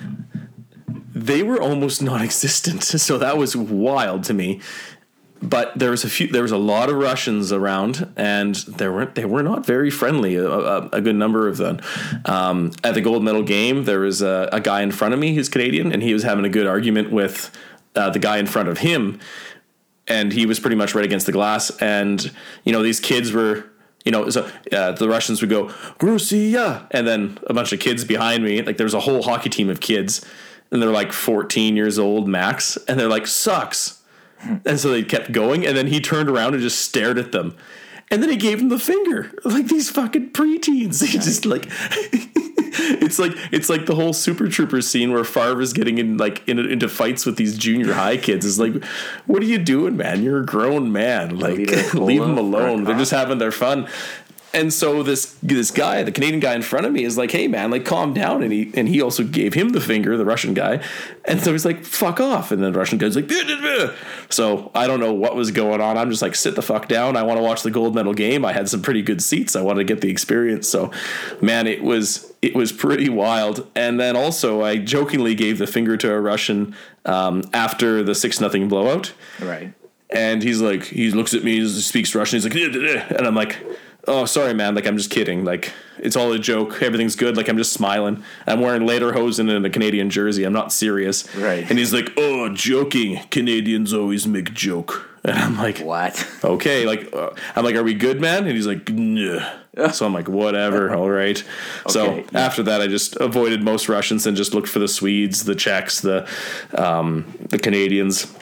[1.13, 2.81] they were almost non-existent.
[3.01, 4.59] So that was wild to me.
[5.43, 6.27] But there was a few.
[6.27, 9.15] There was a lot of Russians around, and there weren't.
[9.15, 10.35] They were not very friendly.
[10.35, 11.79] A, a, a good number of them.
[12.25, 15.33] Um, at the gold medal game, there was a, a guy in front of me
[15.33, 17.49] who's Canadian, and he was having a good argument with
[17.95, 19.19] uh, the guy in front of him,
[20.11, 21.71] and he was pretty much right against the glass.
[21.79, 22.31] And
[22.65, 23.65] you know, these kids were
[24.03, 25.67] you know, so uh, the Russians would go
[25.99, 28.61] Grusia, and then a bunch of kids behind me.
[28.63, 30.25] Like there was a whole hockey team of kids,
[30.71, 34.01] and they're like 14 years old max, and they're like sucks.
[34.65, 37.55] And so they kept going, and then he turned around and just stared at them,
[38.09, 41.01] and then he gave them the finger, like these fucking preteens.
[41.07, 41.69] He just like.
[43.01, 46.47] It's like it's like the whole Super Troopers scene where Farva is getting in like
[46.47, 48.45] in, into fights with these junior high kids.
[48.45, 48.83] It's like,
[49.25, 50.23] what are you doing, man?
[50.23, 51.39] You're a grown man.
[51.39, 51.57] Like,
[51.93, 52.83] Leave them alone for a alone.
[52.83, 53.87] They're just having their fun.
[54.53, 57.47] And so this this guy, the Canadian guy in front of me, is like, "Hey
[57.47, 60.53] man, like calm down." And he and he also gave him the finger, the Russian
[60.53, 60.83] guy.
[61.25, 63.31] And so he's like, "Fuck off!" And then the Russian guy's like.
[64.29, 65.97] "So I don't know what was going on.
[65.97, 67.15] I'm just like, sit the fuck down.
[67.15, 68.43] I want to watch the gold medal game.
[68.43, 69.55] I had some pretty good seats.
[69.55, 70.91] I want to get the experience." So,
[71.41, 73.67] man, it was it was pretty wild.
[73.75, 78.39] And then also, I jokingly gave the finger to a Russian um, after the six
[78.41, 79.13] nothing blowout.
[79.39, 79.73] right.
[80.13, 82.37] And he's like, he looks at me, he speaks Russian.
[82.37, 82.53] He's like,
[83.17, 83.57] and I'm like,
[84.07, 84.75] oh, sorry, man.
[84.75, 85.43] Like, I'm just kidding.
[85.45, 86.81] Like, it's all a joke.
[86.81, 87.37] Everything's good.
[87.37, 88.23] Like, I'm just smiling.
[88.47, 90.43] I'm wearing Lederhosen and a Canadian jersey.
[90.43, 91.33] I'm not serious.
[91.35, 91.69] Right.
[91.69, 93.19] And he's like, oh, joking.
[93.29, 95.07] Canadians always make joke.
[95.23, 96.27] And I'm like, What?
[96.43, 96.87] okay.
[96.87, 98.47] Like, uh, I'm like, are we good, man?
[98.47, 99.91] And he's like, nah.
[99.91, 100.91] So I'm like, whatever.
[100.95, 101.43] All right.
[101.87, 102.39] so Okay, yeah.
[102.39, 106.01] after that, I just avoided most Russians and just looked for the Swedes, the Czechs,
[106.01, 106.27] the
[106.75, 108.33] um, the Canadians.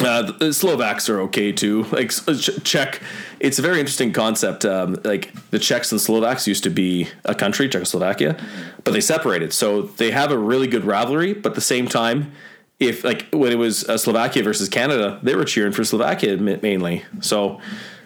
[0.00, 1.84] Uh, the- the Slovaks are okay too.
[1.90, 3.00] Like s- Czech,
[3.40, 4.64] it's a very interesting concept.
[4.64, 8.36] Um, like the Czechs and Slovaks used to be a country, Czechoslovakia,
[8.84, 9.52] but they separated.
[9.52, 11.32] So they have a really good rivalry.
[11.32, 12.30] But at the same time,
[12.78, 17.04] if like when it was uh, Slovakia versus Canada, they were cheering for Slovakia mainly.
[17.20, 17.58] So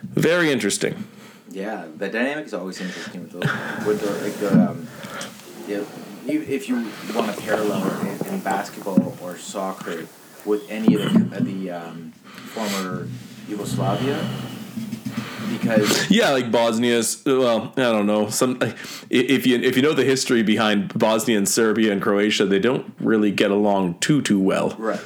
[0.03, 1.05] very interesting.
[1.51, 3.41] Yeah, the dynamic is always interesting with the
[3.87, 4.87] with the like the um,
[5.69, 5.83] yeah,
[6.27, 6.77] if you
[7.15, 10.07] want to parallel in, in basketball or soccer
[10.45, 13.09] with any of the, the um, former
[13.49, 14.29] Yugoslavia,
[15.51, 17.23] because Yeah, like Bosnia's.
[17.25, 18.29] Well, I don't know.
[18.29, 18.59] Some
[19.11, 22.93] if you if you know the history behind Bosnia and Serbia and Croatia, they don't
[23.01, 24.75] really get along too too well.
[24.79, 25.01] right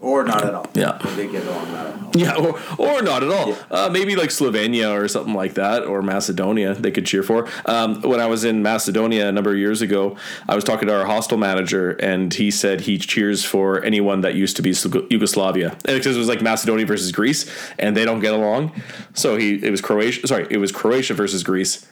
[0.00, 0.66] or not at all.
[0.74, 0.98] Yeah.
[1.16, 2.10] they get along not at all.
[2.14, 3.48] Yeah, or, or not at all.
[3.48, 3.62] Yeah.
[3.70, 7.48] Uh, maybe like Slovenia or something like that, or Macedonia, they could cheer for.
[7.66, 10.16] Um, when I was in Macedonia a number of years ago,
[10.48, 14.34] I was talking to our hostel manager, and he said he cheers for anyone that
[14.34, 14.70] used to be
[15.10, 18.80] Yugoslavia, and because it was like Macedonia versus Greece, and they don't get along.
[19.14, 20.26] So he it was Croatia.
[20.26, 21.86] Sorry, it was Croatia versus Greece.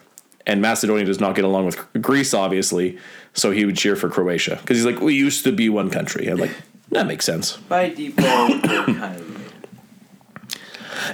[0.49, 2.99] And Macedonia does not get along with Greece, obviously.
[3.33, 6.29] So he would cheer for Croatia because he's like, we used to be one country.
[6.29, 6.55] I'm like,
[6.90, 7.57] that makes sense.
[7.57, 9.29] By default, kind of.
[9.29, 9.53] related.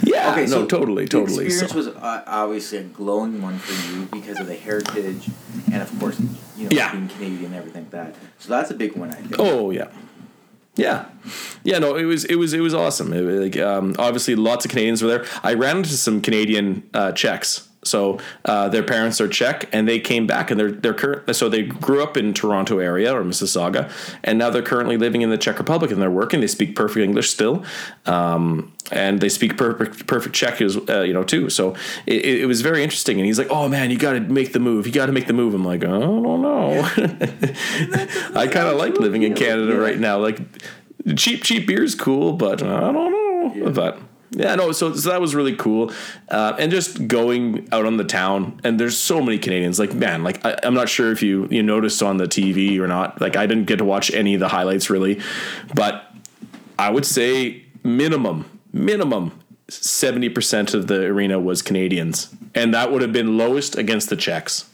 [0.04, 1.38] Yeah, Okay, no, so totally, totally.
[1.38, 5.28] the experience So- was uh, obviously a glowing one for you because of the heritage,
[5.72, 6.18] and of course,
[6.56, 6.92] you know, Yeah.
[6.92, 8.14] being Canadian and everything like that.
[8.38, 9.34] So that's a big one, I think.
[9.38, 9.88] Oh yeah,
[10.76, 11.06] yeah,
[11.64, 11.78] yeah.
[11.78, 13.12] No, it was it was it was awesome.
[13.12, 15.26] It like um, obviously lots of Canadians were there.
[15.42, 17.68] I ran into some Canadian uh, Czechs.
[17.84, 21.34] So uh, their parents are Czech, and they came back, and they're they're current.
[21.34, 23.90] So they grew up in Toronto area or Mississauga,
[24.22, 26.40] and now they're currently living in the Czech Republic, and they're working.
[26.40, 27.64] They speak perfect English still,
[28.06, 31.50] um, and they speak perfect perfect Czech as uh, you know too.
[31.50, 31.74] So
[32.06, 33.18] it, it was very interesting.
[33.18, 34.86] And he's like, "Oh man, you got to make the move.
[34.86, 36.82] You got to make the move." I'm like, "I don't know."
[38.34, 40.18] I kind of like living in Canada right now.
[40.18, 40.38] Like
[41.16, 43.52] cheap cheap beer's cool, but I don't know.
[43.54, 43.70] Yeah.
[43.70, 43.98] But
[44.32, 44.72] yeah, no.
[44.72, 45.92] So, so that was really cool,
[46.28, 49.78] uh, and just going out on the town, and there's so many Canadians.
[49.78, 52.86] Like man, like I, I'm not sure if you you noticed on the TV or
[52.86, 53.20] not.
[53.20, 55.20] Like I didn't get to watch any of the highlights really,
[55.74, 56.04] but
[56.78, 59.38] I would say minimum minimum.
[59.68, 64.68] 70% of the arena was Canadians, and that would have been lowest against the Czechs.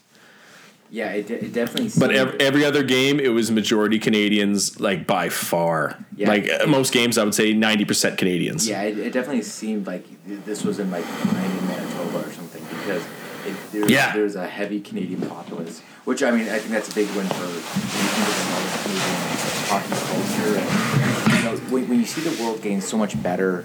[0.90, 1.85] Yeah, it, it definitely.
[1.98, 5.98] But seemed- every, every other game, it was majority Canadians, like by far.
[6.16, 6.29] Yeah.
[6.29, 8.66] Like uh, most games, I would say ninety percent Canadians.
[8.68, 10.05] Yeah, it, it definitely seemed like
[10.44, 13.03] this was in like maybe Manitoba or something because
[13.46, 14.12] it, there's, Yeah.
[14.14, 17.44] there's a heavy Canadian populace, which I mean I think that's a big win for
[17.44, 20.59] when you think of the Canadian hockey culture.
[20.59, 23.64] And, you know, when, when you see the world getting so much better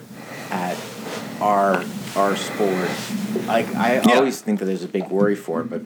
[0.52, 0.78] at
[1.42, 1.84] our
[2.16, 2.90] our sport,
[3.48, 4.18] like I Yeah.
[4.18, 5.82] always think that there's a big worry for it, but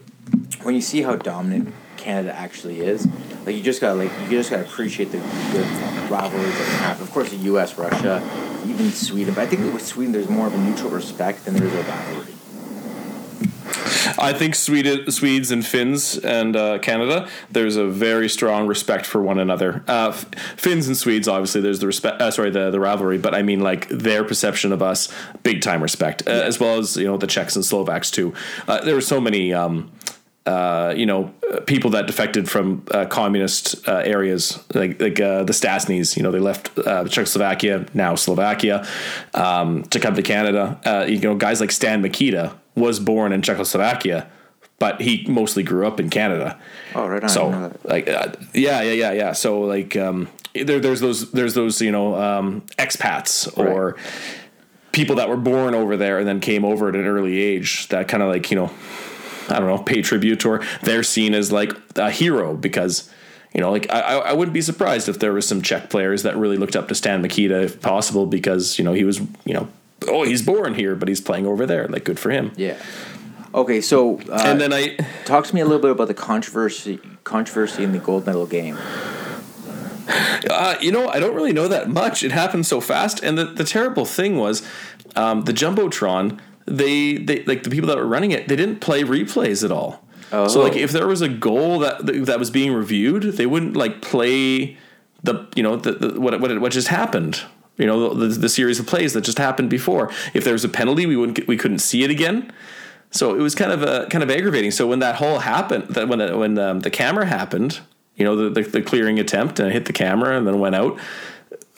[0.62, 3.06] when you see how dominant Canada actually is,
[3.46, 5.18] like you just gotta like you just gotta appreciate the
[5.52, 5.66] good
[6.10, 7.00] rivalries that we have.
[7.00, 8.22] Of course, the U.S., Russia,
[8.66, 9.34] even Sweden.
[9.34, 11.82] But I think with Sweden, there's more of a mutual respect than there is a
[11.82, 12.34] rivalry.
[14.18, 19.20] I think Sweden, Swedes and Finns and uh, Canada, there's a very strong respect for
[19.20, 19.82] one another.
[19.86, 22.20] Uh, Finns and Swedes, obviously, there's the respect.
[22.20, 25.08] Uh, sorry, the the rivalry, but I mean like their perception of us,
[25.42, 28.32] big time respect, uh, as well as you know the Czechs and Slovaks too.
[28.66, 29.52] Uh, there were so many.
[29.52, 29.92] Um,
[30.46, 31.24] uh, you know,
[31.66, 36.16] people that defected from uh, communist uh, areas, like like uh, the Stasnys.
[36.16, 38.86] You know, they left Czechoslovakia, now Slovakia,
[39.34, 40.80] um, to come to Canada.
[41.06, 44.28] You know, guys like Stan Mikita was born in Czechoslovakia,
[44.78, 46.58] but he mostly grew up in Canada.
[46.94, 47.28] Oh, right on.
[47.28, 49.32] So, like, uh, yeah, yeah, yeah, yeah.
[49.32, 53.96] So, like, um, there, there's those, there's those, you know, um, expats or
[54.92, 58.08] people that were born over there and then came over at an early age that
[58.08, 58.70] kind of like, you know,
[59.48, 63.10] I don't know, pay tribute or they're seen as like a hero because,
[63.54, 66.22] you know, like I, I I wouldn't be surprised if there was some Czech players
[66.22, 69.54] that really looked up to Stan Mikita if possible because, you know, he was, you
[69.54, 69.68] know,
[70.06, 71.88] oh, he's born here, but he's playing over there.
[71.88, 72.52] Like, good for him.
[72.56, 72.76] Yeah.
[73.54, 77.00] Okay, so uh, And then I, talk to me a little bit about the controversy
[77.24, 78.78] controversy in the gold medal game.
[80.48, 82.22] Uh, you know, I don't really know that much.
[82.22, 84.66] It happened so fast, and the, the terrible thing was,
[85.16, 86.38] um, the jumbotron.
[86.64, 88.48] They, they like the people that were running it.
[88.48, 90.04] They didn't play replays at all.
[90.30, 90.48] Oh.
[90.48, 94.02] So like, if there was a goal that that was being reviewed, they wouldn't like
[94.02, 94.76] play
[95.22, 97.42] the you know the, the what what what just happened.
[97.78, 100.10] You know the, the series of plays that just happened before.
[100.34, 102.52] If there was a penalty, we wouldn't we couldn't see it again.
[103.10, 104.70] So it was kind of a kind of aggravating.
[104.70, 107.80] So when that whole happened, that when when um, the camera happened,
[108.16, 110.74] you know the, the the clearing attempt and it hit the camera and then went
[110.74, 110.98] out.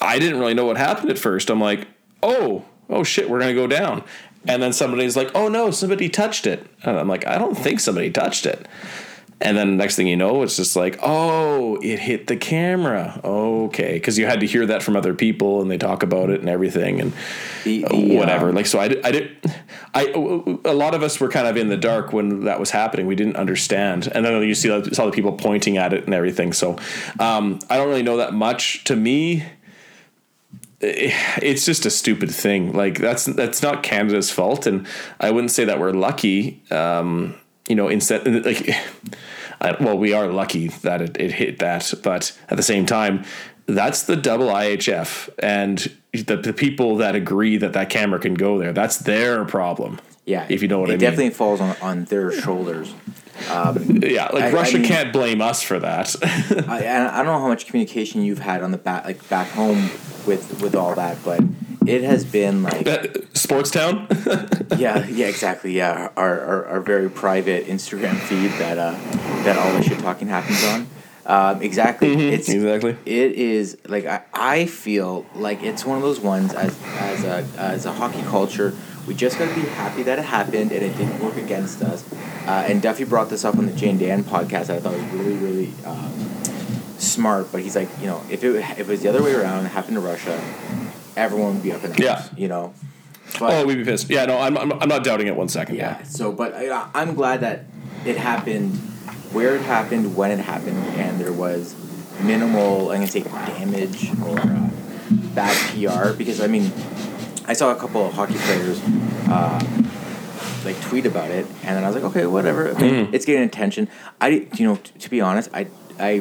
[0.00, 1.50] I didn't really know what happened at first.
[1.50, 1.86] I'm like,
[2.22, 4.02] oh, oh shit, we're gonna go down.
[4.48, 6.66] And then somebody's like, oh no, somebody touched it.
[6.82, 8.66] And I'm like, I don't think somebody touched it.
[9.42, 13.18] And then next thing you know, it's just like, oh, it hit the camera.
[13.24, 16.40] Okay, because you had to hear that from other people, and they talk about it
[16.40, 17.12] and everything, and
[17.64, 18.52] The- uh, the, whatever.
[18.52, 19.30] like, so I did, I did,
[19.94, 20.06] I
[20.64, 23.06] a lot of us were kind of in the dark when that was happening.
[23.06, 26.52] We didn't understand, and then you see saw the people pointing at it and everything.
[26.52, 26.76] So
[27.18, 28.84] um, I don't really know that much.
[28.84, 29.44] To me,
[30.82, 32.72] it's just a stupid thing.
[32.72, 34.86] Like that's that's not Canada's fault, and
[35.18, 36.62] I wouldn't say that we're lucky.
[36.70, 37.36] Um,
[37.68, 38.74] you know, instead like,
[39.60, 43.24] I, well, we are lucky that it, it hit that, but at the same time,
[43.66, 48.58] that's the double IHF, and the, the people that agree that that camera can go
[48.58, 50.00] there, that's their problem.
[50.24, 50.96] Yeah, if you know what I mean.
[51.02, 52.92] It definitely falls on, on their shoulders.
[53.50, 56.14] Um, yeah, like I- I Russia mean- can't blame us for that.
[56.68, 59.90] I, I don't know how much communication you've had on the back, like back home,
[60.26, 61.42] with with all that, but
[61.86, 62.86] it has been like
[63.34, 64.06] Sports Town.
[64.76, 65.72] yeah, yeah, exactly.
[65.72, 68.92] Yeah, our, our, our very private Instagram feed that uh,
[69.44, 70.86] that all the shit talking happens on.
[71.26, 72.30] Um, exactly.
[72.30, 72.96] It's exactly.
[73.06, 77.46] It is like I, I feel like it's one of those ones as as a
[77.58, 78.74] as a hockey culture.
[79.06, 82.04] We just got to be happy that it happened and it didn't work against us.
[82.46, 84.70] Uh, and Duffy brought this up on the Jane Dan podcast.
[84.70, 86.12] I thought was really really um,
[87.00, 87.50] smart.
[87.52, 89.70] But he's like, you know, if it if it was the other way around, it
[89.70, 90.40] happened to Russia,
[91.16, 92.00] everyone would be up in arms.
[92.00, 92.24] Yeah.
[92.36, 92.74] You know.
[93.38, 94.10] But, Oh, we'd be pissed.
[94.10, 95.76] Yeah, no, I'm, I'm, I'm not doubting it one second.
[95.76, 96.02] yeah.
[96.02, 97.64] So, but I, I'm glad that
[98.04, 98.74] it happened
[99.32, 101.76] where it happened, when it happened, and there was
[102.22, 104.70] minimal, I'm going to say, damage or uh,
[105.32, 106.12] bad PR.
[106.18, 106.72] Because, I mean,
[107.46, 108.80] I saw a couple of hockey players
[109.28, 109.60] uh,
[110.64, 112.74] like tweet about it, and then I was like, okay, whatever.
[112.74, 113.88] I mean, It's getting attention.
[114.20, 115.68] I, you know, t- to be honest, I,
[116.00, 116.18] I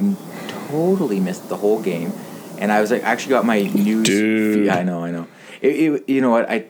[0.70, 2.14] totally missed the whole game,
[2.58, 4.08] and I was like, I actually got my news.
[4.08, 4.56] Dude.
[4.64, 5.28] feed- I know, I know.
[5.62, 6.50] It, it, you know what?
[6.50, 6.66] I,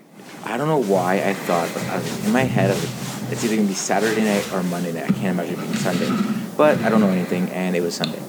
[0.46, 3.32] I don't know why I thought, but I was, in my head, I was like,
[3.34, 5.04] it's either gonna be Saturday night or Monday night.
[5.04, 6.10] I can't imagine it being Sunday,
[6.58, 8.20] but I don't know anything, and it was Sunday.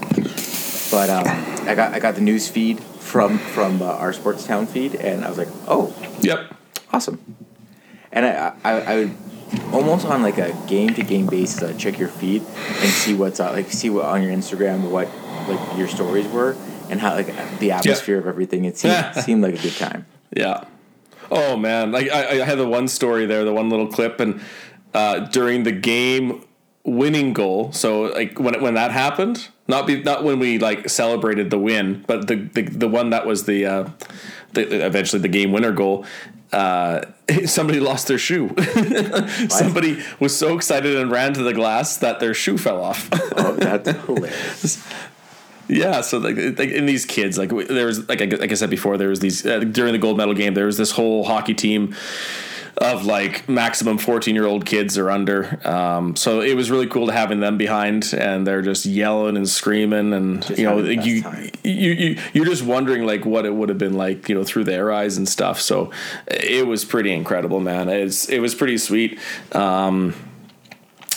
[0.91, 1.25] But um,
[1.69, 5.25] I got I got the news feed from from uh, our Sports Town feed, and
[5.25, 6.55] I was like, oh, Yep.
[6.93, 7.37] awesome.
[8.13, 9.17] And I, I, I would
[9.73, 13.39] almost on like a game to game basis, I'd check your feed and see what's
[13.41, 15.09] uh, like see what on your Instagram what
[15.49, 16.57] like your stories were
[16.89, 18.65] and how like the atmosphere of everything.
[18.65, 20.07] It seemed seemed like a good time.
[20.37, 20.65] Yeah.
[21.31, 24.41] Oh man, like I, I had the one story there, the one little clip, and
[24.95, 26.45] uh, during the game
[26.85, 27.73] winning goal.
[27.73, 32.05] So like when when that happened, not be not when we like celebrated the win,
[32.07, 33.89] but the the, the one that was the, uh,
[34.53, 36.05] the eventually the game winner goal.
[36.53, 37.03] Uh,
[37.47, 38.53] somebody lost their shoe.
[39.49, 43.09] somebody was so excited and ran to the glass that their shoe fell off.
[43.37, 44.85] Oh, that's hilarious.
[45.71, 48.71] Yeah, so like, like in these kids, like there was like I, like I said
[48.71, 50.55] before, there was these uh, during the gold medal game.
[50.55, 51.95] There was this whole hockey team
[52.77, 55.61] of like maximum fourteen year old kids or under.
[55.67, 59.49] Um, so it was really cool to having them behind, and they're just yelling and
[59.49, 61.51] screaming, and Just you know having the best you, time.
[61.63, 64.65] you you you're just wondering like what it would have been like, you know, through
[64.65, 65.61] their eyes and stuff.
[65.61, 65.93] So
[66.27, 67.89] it was pretty incredible, man.
[67.89, 69.21] It's it was pretty sweet.
[69.53, 70.15] Um,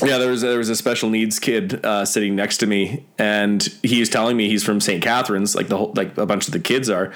[0.02, 3.64] yeah, there was there was a special needs kid uh, sitting next to me, and
[3.84, 5.04] he was telling me he's from St.
[5.04, 7.14] Catharines, like the whole like a bunch of the kids are,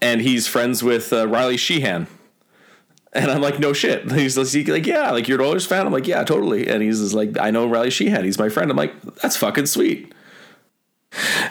[0.00, 2.06] and he's friends with uh, Riley Sheahan.
[3.12, 4.10] And I'm like, no shit.
[4.12, 5.86] He's like, yeah, like you're an Oilers fan.
[5.86, 6.68] I'm like, yeah, totally.
[6.68, 8.24] And he's like, I know Riley Sheahan.
[8.24, 8.70] He's my friend.
[8.70, 10.12] I'm like, that's fucking sweet.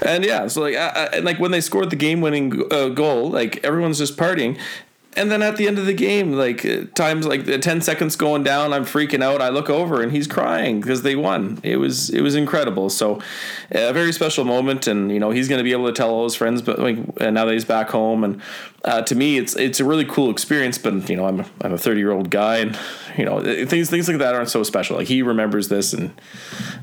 [0.05, 3.31] And yeah, so like, I, I, and like when they scored the game-winning uh, goal,
[3.31, 4.59] like everyone's just partying.
[5.17, 8.15] And then at the end of the game, like uh, times like the ten seconds
[8.15, 9.41] going down, I'm freaking out.
[9.41, 11.59] I look over and he's crying because they won.
[11.63, 12.89] It was it was incredible.
[12.89, 13.21] So
[13.71, 16.25] a very special moment, and you know he's going to be able to tell all
[16.25, 16.61] his friends.
[16.61, 18.41] But like and now that he's back home, and
[18.83, 20.77] uh, to me, it's it's a really cool experience.
[20.77, 22.77] But you know, I'm I'm a 30 year old guy, and
[23.17, 24.97] you know things things like that aren't so special.
[24.97, 26.11] Like he remembers this, and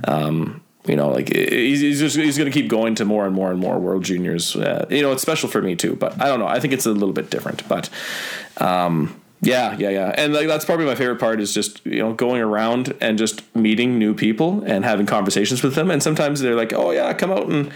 [0.05, 3.35] um, you know, like he's, he's just he's going to keep going to more and
[3.35, 4.57] more and more World Juniors.
[4.57, 6.49] Uh, you know, it's special for me too, but I don't know.
[6.49, 7.89] I think it's a little bit different, but
[8.57, 10.14] um, yeah, yeah, yeah.
[10.16, 13.43] And like that's probably my favorite part is just you know going around and just
[13.57, 15.90] meeting new people and having conversations with them.
[15.90, 17.72] And sometimes they're like, "Oh yeah, come out and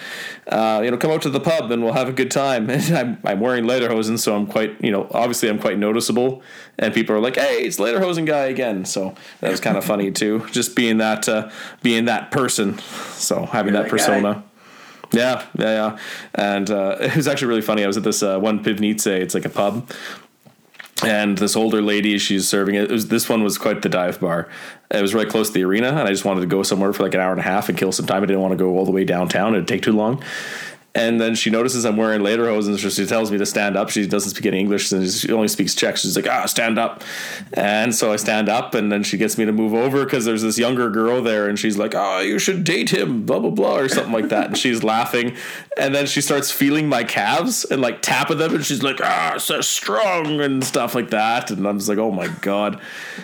[0.46, 2.96] uh, you know come out to the pub and we'll have a good time." And
[2.96, 6.40] I'm I'm wearing lederhosen, so I'm quite you know obviously I'm quite noticeable.
[6.78, 10.12] And people are like, "Hey, it's lederhosen guy again." So that was kind of funny
[10.12, 11.50] too, just being that uh,
[11.82, 12.78] being that person.
[13.14, 14.04] So having You're that that guy.
[14.04, 14.44] persona.
[15.12, 15.98] Yeah, yeah, yeah.
[16.34, 17.82] And uh, it was actually really funny.
[17.84, 19.06] I was at this uh, one Pivnice.
[19.06, 19.88] It's like a pub,
[21.04, 22.90] and this older lady, she's serving it.
[22.90, 24.48] was, this one was quite the dive bar.
[24.90, 27.02] It was right close to the arena, and I just wanted to go somewhere for
[27.02, 28.22] like an hour and a half and kill some time.
[28.22, 30.22] I didn't want to go all the way downtown; it'd take too long.
[30.96, 33.90] And then she notices I'm wearing lederhosen, so she tells me to stand up.
[33.90, 35.98] She doesn't speak any English, and she only speaks Czech.
[35.98, 37.04] She's like, "Ah, stand up."
[37.52, 40.40] And so I stand up, and then she gets me to move over because there's
[40.40, 43.76] this younger girl there, and she's like, "Oh, you should date him," blah blah blah,
[43.76, 44.46] or something like that.
[44.46, 45.36] And she's laughing,
[45.76, 49.34] and then she starts feeling my calves and like tapping them, and she's like, "Ah,
[49.36, 51.50] so strong," and stuff like that.
[51.50, 52.80] And I'm just like, "Oh my god!"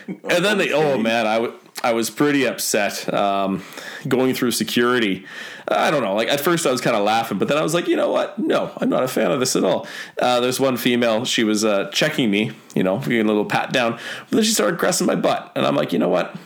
[0.06, 3.62] And then they, oh man, I w- I was pretty upset um,
[4.06, 5.26] going through security.
[5.66, 6.14] I don't know.
[6.14, 8.10] Like at first, I was kind of laughing, but then I was like, you know
[8.10, 8.38] what?
[8.38, 9.86] No, I'm not a fan of this at all.
[10.20, 11.24] Uh, there's one female.
[11.24, 14.52] She was uh, checking me, you know, giving a little pat down, but then she
[14.52, 16.36] started caressing my butt, and I'm like, you know what?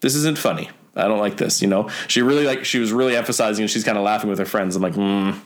[0.00, 0.70] This isn't funny.
[0.94, 1.60] I don't like this.
[1.62, 4.38] You know, she really like she was really emphasizing, and she's kind of laughing with
[4.38, 4.76] her friends.
[4.76, 5.38] I'm like, mm,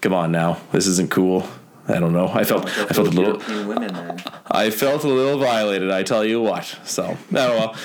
[0.00, 1.48] come on now, this isn't cool.
[1.88, 2.28] I don't know.
[2.28, 3.92] I felt I felt a little women.
[3.92, 4.22] Then.
[4.50, 5.90] I felt a little violated.
[5.90, 6.78] I tell you what.
[6.84, 7.76] So oh well,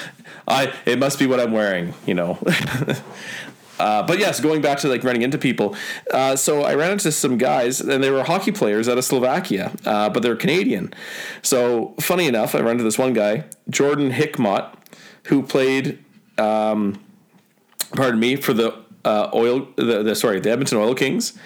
[0.48, 1.94] I it must be what I'm wearing.
[2.06, 2.40] You know.
[3.78, 5.76] Uh, but yes, going back to like running into people.
[6.12, 9.74] Uh, so I ran into some guys, and they were hockey players out of Slovakia,
[9.86, 10.94] uh, but they're Canadian.
[11.42, 14.74] So funny enough, I ran into this one guy, Jordan Hickmott,
[15.26, 16.04] who played,
[16.38, 17.04] um,
[17.92, 18.74] pardon me, for the
[19.04, 21.38] uh, oil, the, the sorry, the Edmonton Oil Kings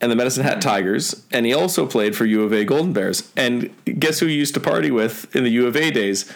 [0.00, 3.32] and the Medicine Hat Tigers, and he also played for U of A Golden Bears.
[3.36, 6.30] And guess who he used to party with in the U of A days?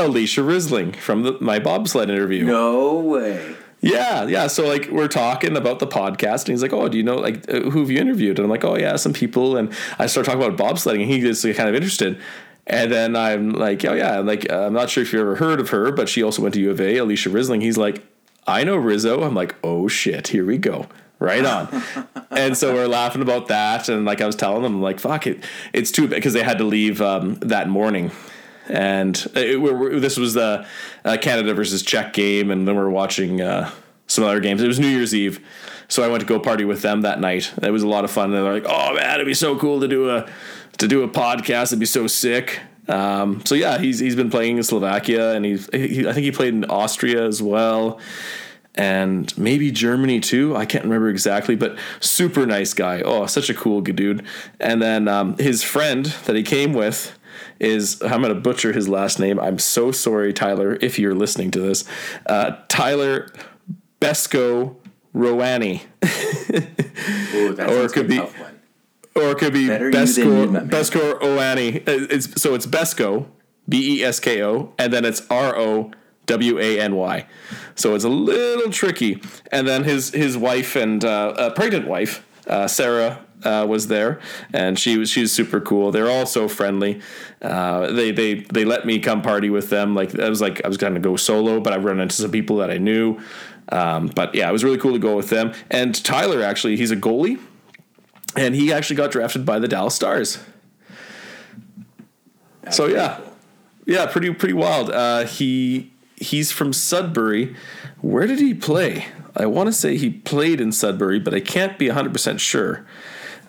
[0.00, 2.44] Alysia Rissling from the, my bobsled interview.
[2.44, 3.56] No way.
[3.80, 4.46] Yeah, yeah.
[4.46, 7.50] So like we're talking about the podcast, and he's like, "Oh, do you know like
[7.52, 10.26] uh, who have you interviewed?" And I'm like, "Oh yeah, some people." And I start
[10.26, 12.20] talking about bobsledding, and he gets like, kind of interested.
[12.66, 15.36] And then I'm like, "Oh yeah," I'm like uh, I'm not sure if you ever
[15.36, 17.62] heard of her, but she also went to U of A, Alysia Rissling.
[17.62, 18.04] He's like,
[18.46, 20.86] "I know Rizzo." I'm like, "Oh shit, here we go."
[21.18, 21.82] Right on.
[22.30, 25.42] and so we're laughing about that, and like I was telling them, like, "Fuck it,
[25.72, 28.10] it's too bad," because they had to leave um, that morning
[28.70, 30.66] and it, we're, this was the
[31.04, 33.70] uh, Canada versus Czech game, and then we are watching uh,
[34.06, 34.62] some other games.
[34.62, 35.44] It was New Year's Eve,
[35.88, 37.52] so I went to go party with them that night.
[37.62, 38.32] It was a lot of fun.
[38.32, 40.28] And they're like, "Oh man, it'd be so cool to do a
[40.78, 41.66] to do a podcast.
[41.66, 45.68] It'd be so sick." Um, so yeah, he's he's been playing in Slovakia, and he's
[45.72, 48.00] he, I think he played in Austria as well
[48.76, 50.56] and maybe Germany too.
[50.56, 53.02] I can't remember exactly, but super nice guy.
[53.02, 54.24] Oh, such a cool dude.
[54.60, 57.18] And then um, his friend that he came with
[57.60, 59.38] is I'm going to butcher his last name.
[59.38, 61.84] I'm so sorry, Tyler, if you're listening to this.
[62.26, 63.30] Uh, Tyler
[64.00, 64.76] Besco
[65.14, 65.82] Roani.
[67.34, 71.86] Ooh, or it could be, or it could be Better Besco Besco Oani.
[71.86, 73.26] It's so it's Besco,
[73.68, 75.92] B E S K O, and then it's R O
[76.26, 77.26] W A N Y.
[77.74, 79.20] So it's a little tricky.
[79.52, 84.20] And then his his wife and uh, a pregnant wife, uh, Sarah uh, was there,
[84.52, 85.90] and she was she's super cool.
[85.90, 87.00] They're all so friendly.
[87.40, 89.94] Uh, they they they let me come party with them.
[89.94, 92.30] Like I was like I was going to go solo, but I run into some
[92.30, 93.20] people that I knew.
[93.70, 95.52] Um, but yeah, it was really cool to go with them.
[95.70, 97.38] And Tyler actually, he's a goalie,
[98.36, 100.38] and he actually got drafted by the Dallas Stars.
[102.62, 103.36] That's so yeah, cool.
[103.86, 104.90] yeah, pretty pretty wild.
[104.90, 107.54] Uh, he he's from Sudbury.
[108.00, 109.06] Where did he play?
[109.36, 112.86] I want to say he played in Sudbury, but I can't be 100% sure.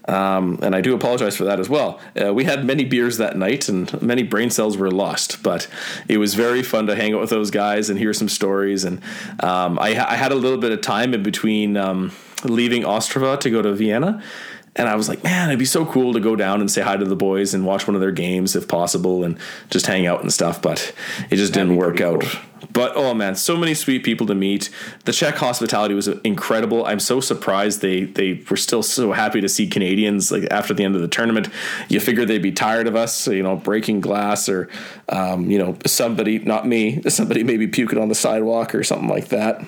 [0.05, 1.99] Um, and I do apologize for that as well.
[2.19, 5.43] Uh, we had many beers that night, and many brain cells were lost.
[5.43, 5.67] But
[6.07, 8.83] it was very fun to hang out with those guys and hear some stories.
[8.83, 9.01] And
[9.41, 12.11] um, I, I, had a little bit of time in between um,
[12.43, 14.21] leaving Ostrava to go to Vienna.
[14.75, 16.95] And I was like, man, it'd be so cool to go down and say hi
[16.95, 19.37] to the boys and watch one of their games if possible and
[19.69, 20.61] just hang out and stuff.
[20.61, 20.93] But
[21.29, 22.21] it just That'd didn't work out.
[22.21, 22.41] Cool.
[22.71, 24.69] But oh man, so many sweet people to meet.
[25.05, 26.85] The Czech hospitality was incredible.
[26.85, 30.83] I'm so surprised they they were still so happy to see Canadians like after the
[30.83, 31.49] end of the tournament.
[31.89, 34.69] You figure they'd be tired of us, you know, breaking glass or
[35.09, 39.29] um, you know somebody, not me, somebody maybe puking on the sidewalk or something like
[39.29, 39.65] that.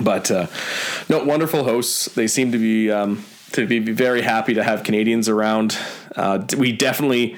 [0.00, 0.46] But uh,
[1.08, 2.06] no, wonderful hosts.
[2.06, 5.76] They seem to be um, to be very happy to have Canadians around.
[6.14, 7.36] Uh, we definitely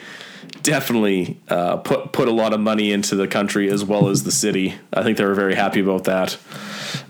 [0.62, 4.32] definitely uh, put put a lot of money into the country as well as the
[4.32, 4.74] city.
[4.92, 6.38] I think they were very happy about that.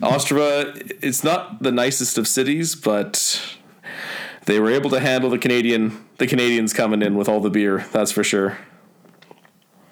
[0.00, 3.56] Ostrava, it's not the nicest of cities, but
[4.46, 7.86] they were able to handle the Canadian the Canadians coming in with all the beer.
[7.92, 8.58] That's for sure.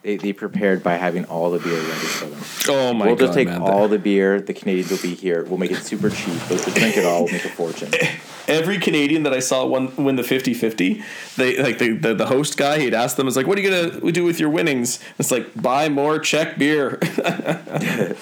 [0.08, 2.40] They, they prepared by having all the beer ready for them.
[2.74, 3.20] Oh my we'll god!
[3.20, 3.60] We'll just take man.
[3.60, 4.40] all the beer.
[4.40, 5.44] The Canadians will be here.
[5.44, 6.32] We'll make it super cheap.
[6.48, 7.24] They'll drink it all.
[7.24, 7.92] We'll make a fortune.
[8.48, 11.02] every Canadian that I saw won, win the 50-50,
[11.36, 13.68] they like the, the, the host guy, he'd ask them, "Is like, what are you
[13.68, 16.98] gonna do with your winnings?" It's like buy more Czech beer.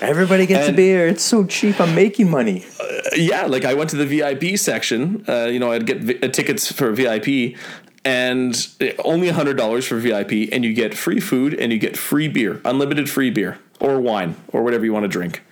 [0.00, 1.06] Everybody gets and, a beer.
[1.06, 1.80] It's so cheap.
[1.80, 2.64] I'm making money.
[2.80, 2.86] Uh,
[3.16, 5.24] yeah, like I went to the VIP section.
[5.28, 7.56] Uh, you know, I'd get vi- uh, tickets for VIP,
[8.04, 8.68] and
[9.04, 12.60] only hundred dollars for VIP, and you get free food and you get free beer,
[12.64, 15.42] unlimited free beer or wine or whatever you want to drink.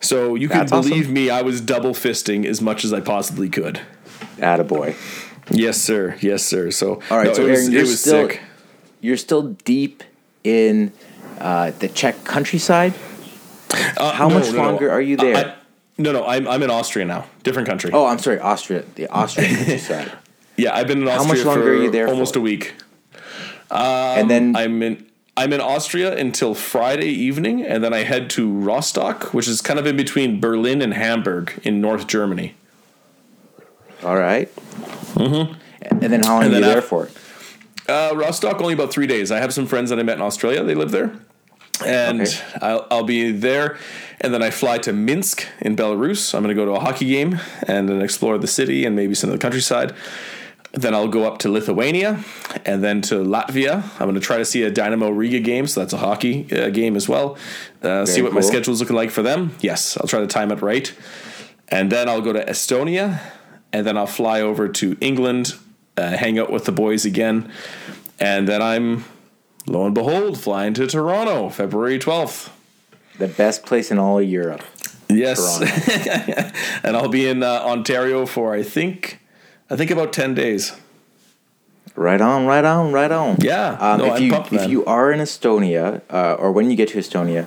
[0.00, 1.14] So you can That's believe awesome.
[1.14, 3.80] me, I was double fisting as much as I possibly could.
[4.36, 4.94] Attaboy.
[5.50, 6.16] Yes, sir.
[6.20, 6.70] Yes, sir.
[6.70, 7.28] So all right.
[7.28, 8.40] No, so Aaron, you're still sick.
[9.00, 10.02] you're still deep
[10.44, 10.92] in
[11.38, 12.94] uh, the Czech countryside.
[13.96, 15.36] Uh, How no, much no, longer are you there?
[15.36, 15.54] I,
[15.98, 16.26] no, no.
[16.26, 17.26] I'm I'm in Austria now.
[17.42, 17.90] Different country.
[17.92, 18.84] Oh, I'm sorry, Austria.
[18.96, 20.12] The Austrian countryside.
[20.56, 22.12] Yeah, I've been in Austria How much longer are you there for?
[22.12, 22.40] almost for?
[22.40, 22.74] a week.
[23.70, 25.06] Um, and then I'm in.
[25.38, 29.78] I'm in Austria until Friday evening, and then I head to Rostock, which is kind
[29.78, 32.54] of in between Berlin and Hamburg in North Germany.
[34.02, 34.54] All right.
[35.14, 35.52] Mm-hmm.
[35.90, 37.10] And then how long and are you there for?
[37.86, 39.30] Uh, Rostock, only about three days.
[39.30, 40.64] I have some friends that I met in Australia.
[40.64, 41.12] They live there.
[41.84, 42.40] And okay.
[42.62, 43.76] I'll, I'll be there.
[44.20, 46.34] And then I fly to Minsk in Belarus.
[46.34, 49.14] I'm going to go to a hockey game and then explore the city and maybe
[49.14, 49.94] some of the countryside.
[50.72, 52.22] Then I'll go up to Lithuania
[52.64, 53.82] and then to Latvia.
[54.00, 56.68] I'm going to try to see a Dynamo Riga game, so that's a hockey uh,
[56.70, 57.36] game as well.
[57.82, 59.54] Uh, see what my schedule is looking like for them.
[59.60, 60.94] Yes, I'll try to time it right.
[61.68, 63.20] And then I'll go to Estonia,
[63.72, 65.54] and then I'll fly over to England,
[65.96, 67.50] uh, hang out with the boys again.
[68.20, 69.04] And then I'm,
[69.66, 72.50] lo and behold, flying to Toronto February 12th.
[73.18, 74.62] The best place in all of Europe.
[75.08, 75.60] Yes.
[76.84, 79.18] And I'll be in uh, Ontario for, I think,
[79.70, 80.72] I think about 10 days.
[81.94, 83.36] Right on, right on, right on.
[83.40, 83.70] Yeah.
[83.80, 86.76] Um, No, if I'm you pumped, if you are in Estonia, uh, or when you
[86.76, 87.46] get to Estonia,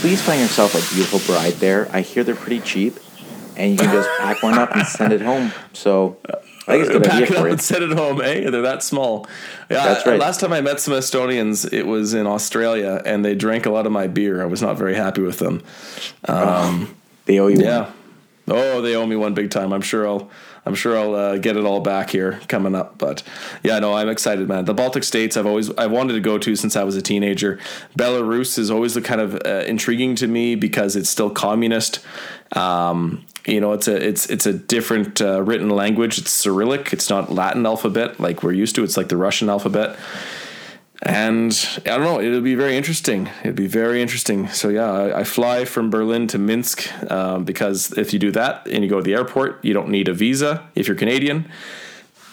[0.00, 1.88] please find yourself a beautiful bride there.
[1.92, 2.98] I hear they're pretty cheap,
[3.56, 5.50] and you can just pack one up and send it home.
[5.72, 6.18] So
[6.68, 8.50] I think it's a good Pack idea it up for and send it home, eh?
[8.50, 9.26] They're that small.
[9.70, 10.20] Yeah, That's right.
[10.20, 13.86] Last time I met some Estonians, it was in Australia, and they drank a lot
[13.86, 14.42] of my beer.
[14.42, 15.62] I was not very happy with them.
[17.24, 17.84] They owe you Yeah.
[17.84, 17.92] one.
[18.58, 19.72] Oh, they owe me one big time.
[19.72, 20.30] I'm sure I'll.
[20.66, 22.98] I'm sure I'll uh, get it all back here coming up.
[22.98, 23.22] But
[23.62, 24.64] yeah, no, I'm excited, man.
[24.64, 27.58] The Baltic states, I've always I've wanted to go to since I was a teenager.
[27.96, 32.04] Belarus is always the kind of uh, intriguing to me because it's still communist.
[32.52, 36.18] Um, you know, it's a it's it's a different uh, written language.
[36.18, 36.92] It's Cyrillic.
[36.92, 38.82] It's not Latin alphabet like we're used to.
[38.82, 39.96] It's like the Russian alphabet.
[41.02, 42.20] And I don't know.
[42.20, 43.28] It'll be very interesting.
[43.40, 44.48] It'll be very interesting.
[44.48, 48.66] So yeah, I, I fly from Berlin to Minsk um, because if you do that
[48.66, 51.50] and you go to the airport, you don't need a visa if you're Canadian.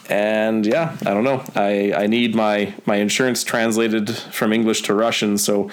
[0.10, 1.44] And yeah, I don't know.
[1.56, 5.38] I, I need my my insurance translated from English to Russian.
[5.38, 5.70] So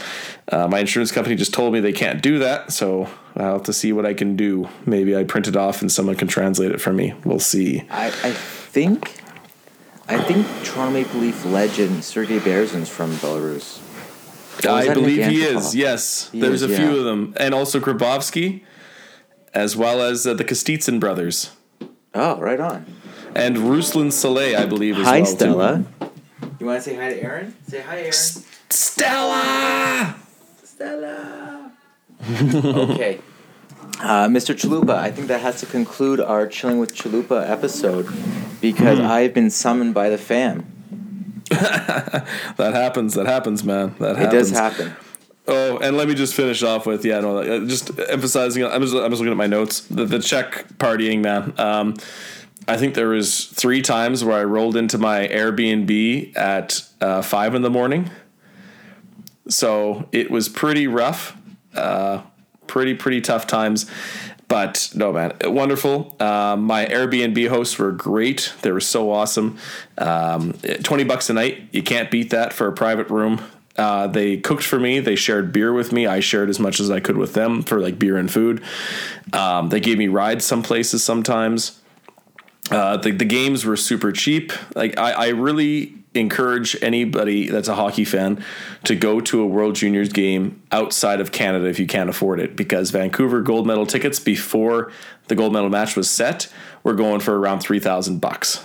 [0.49, 2.72] uh, my insurance company just told me they can't do that.
[2.72, 4.68] So I'll have to see what I can do.
[4.86, 7.14] Maybe I print it off and someone can translate it for me.
[7.24, 7.84] We'll see.
[7.91, 9.20] I, I think
[10.13, 13.79] I think Toronto Maple Leaf legend Sergei Berezin's from Belarus.
[14.67, 15.75] Or I believe he is.
[15.75, 16.99] Yes, He there's is, a few yeah.
[16.99, 18.63] of them, and also Grabovski,
[19.55, 21.53] as well as uh, the Kostitsyn brothers
[22.13, 22.85] Oh, right on.
[23.37, 24.99] and Ruslan Salei, I believe.
[24.99, 25.37] As Hi, well, too.
[25.37, 25.85] Stella.
[26.59, 27.55] You want to say hi to Aaron?
[27.69, 28.13] Say hi, Aaron.
[28.13, 30.17] Stella.
[30.65, 31.73] Stella.
[32.91, 33.21] okay.
[34.03, 34.55] Uh, Mr.
[34.55, 38.07] Chalupa, I think that has to conclude our Chilling with Chalupa episode
[38.61, 39.05] because Hmm.
[39.07, 40.65] I've been summoned by the fam.
[41.51, 43.15] That happens.
[43.15, 43.95] That happens, man.
[43.99, 44.33] That It happens.
[44.33, 44.95] does happen.
[45.49, 48.65] Oh, and let me just finish off with yeah, no, uh, just emphasizing.
[48.65, 49.81] I'm just, I'm just looking at my notes.
[49.81, 51.53] The, the Czech partying, man.
[51.59, 51.95] Um,
[52.69, 57.55] I think there was three times where I rolled into my Airbnb at uh, five
[57.55, 58.11] in the morning.
[59.49, 61.37] So it was pretty rough,
[61.75, 62.23] uh,
[62.71, 63.91] pretty pretty tough times.
[64.49, 66.16] But no, man, wonderful.
[66.18, 68.53] Um, my Airbnb hosts were great.
[68.62, 69.59] They were so awesome.
[69.99, 73.43] Um, Twenty bucks a night, you can't beat that for a private room.
[73.77, 75.01] Uh, they cooked for me.
[75.01, 76.07] They shared beer with me.
[76.07, 78.62] I shared as much as I could with them for like beer and food.
[79.33, 81.81] Um, they gave me rides some places sometimes.
[82.71, 84.53] Uh, the, the games were super cheap.
[84.75, 88.45] Like I, I really encourage anybody that's a hockey fan
[88.85, 92.57] to go to a World Juniors game outside of Canada if you can't afford it,
[92.57, 94.91] because Vancouver gold medal tickets before
[95.29, 96.53] the gold medal match was set
[96.83, 98.65] were going for around three thousand bucks.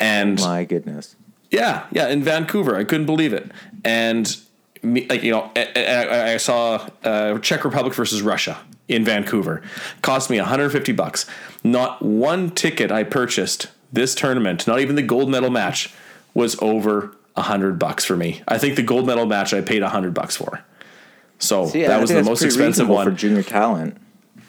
[0.00, 1.16] And My goodness.
[1.50, 3.50] yeah, yeah, in Vancouver, I couldn't believe it.
[3.84, 4.36] And
[4.82, 8.58] me, like you know, I saw uh, Czech Republic versus Russia
[8.88, 9.62] in Vancouver.
[10.02, 11.26] Cost me 150 bucks.
[11.64, 15.94] Not one ticket I purchased this tournament, not even the gold medal match,
[16.36, 18.42] was over a 100 bucks for me.
[18.46, 20.62] I think the gold medal match I paid a 100 bucks for.
[21.38, 23.96] So See, I that was the most expensive one for junior talent.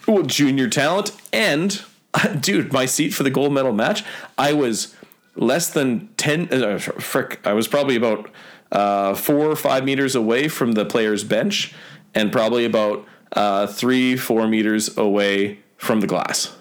[0.06, 1.82] well, junior talent and
[2.40, 4.04] dude, my seat for the gold medal match,
[4.36, 4.94] I was
[5.34, 8.30] less than 10 uh, frick, I was probably about
[8.70, 11.74] uh, 4 or 5 meters away from the player's bench
[12.14, 16.54] and probably about uh, 3 4 meters away from the glass.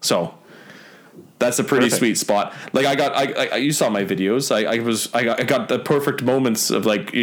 [0.00, 0.34] So,
[1.38, 1.98] that's a pretty Perfect.
[1.98, 2.54] sweet spot.
[2.72, 4.54] Like I got, I, I you saw my videos.
[4.54, 7.14] I, I was, I got, I got the perfect moments of like,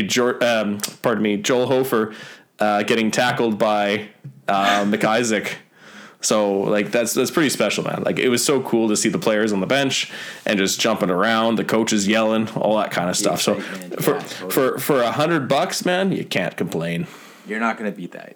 [0.41, 2.13] um, pardon me, Joel Hofer,
[2.59, 4.09] uh, getting tackled by
[4.47, 5.53] uh, McIsaac.
[6.23, 8.03] So like that's that's pretty special, man.
[8.03, 10.11] Like it was so cool to see the players on the bench
[10.45, 13.41] and just jumping around, the coaches yelling, all that kind of stuff.
[13.41, 17.07] So for for for a hundred bucks, man, you can't complain.
[17.47, 18.35] You're not going to beat that.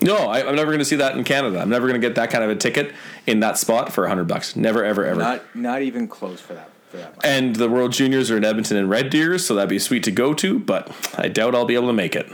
[0.00, 1.58] No, I, I'm never going to see that in Canada.
[1.60, 2.92] I'm never going to get that kind of a ticket
[3.26, 4.54] in that spot for hundred bucks.
[4.54, 5.18] Never, ever, ever.
[5.18, 6.70] Not not even close for that.
[6.90, 7.14] For that.
[7.24, 10.10] and the World Juniors are in Edmonton and Red Deer, so that'd be sweet to
[10.10, 10.58] go to.
[10.58, 12.30] But I doubt I'll be able to make it.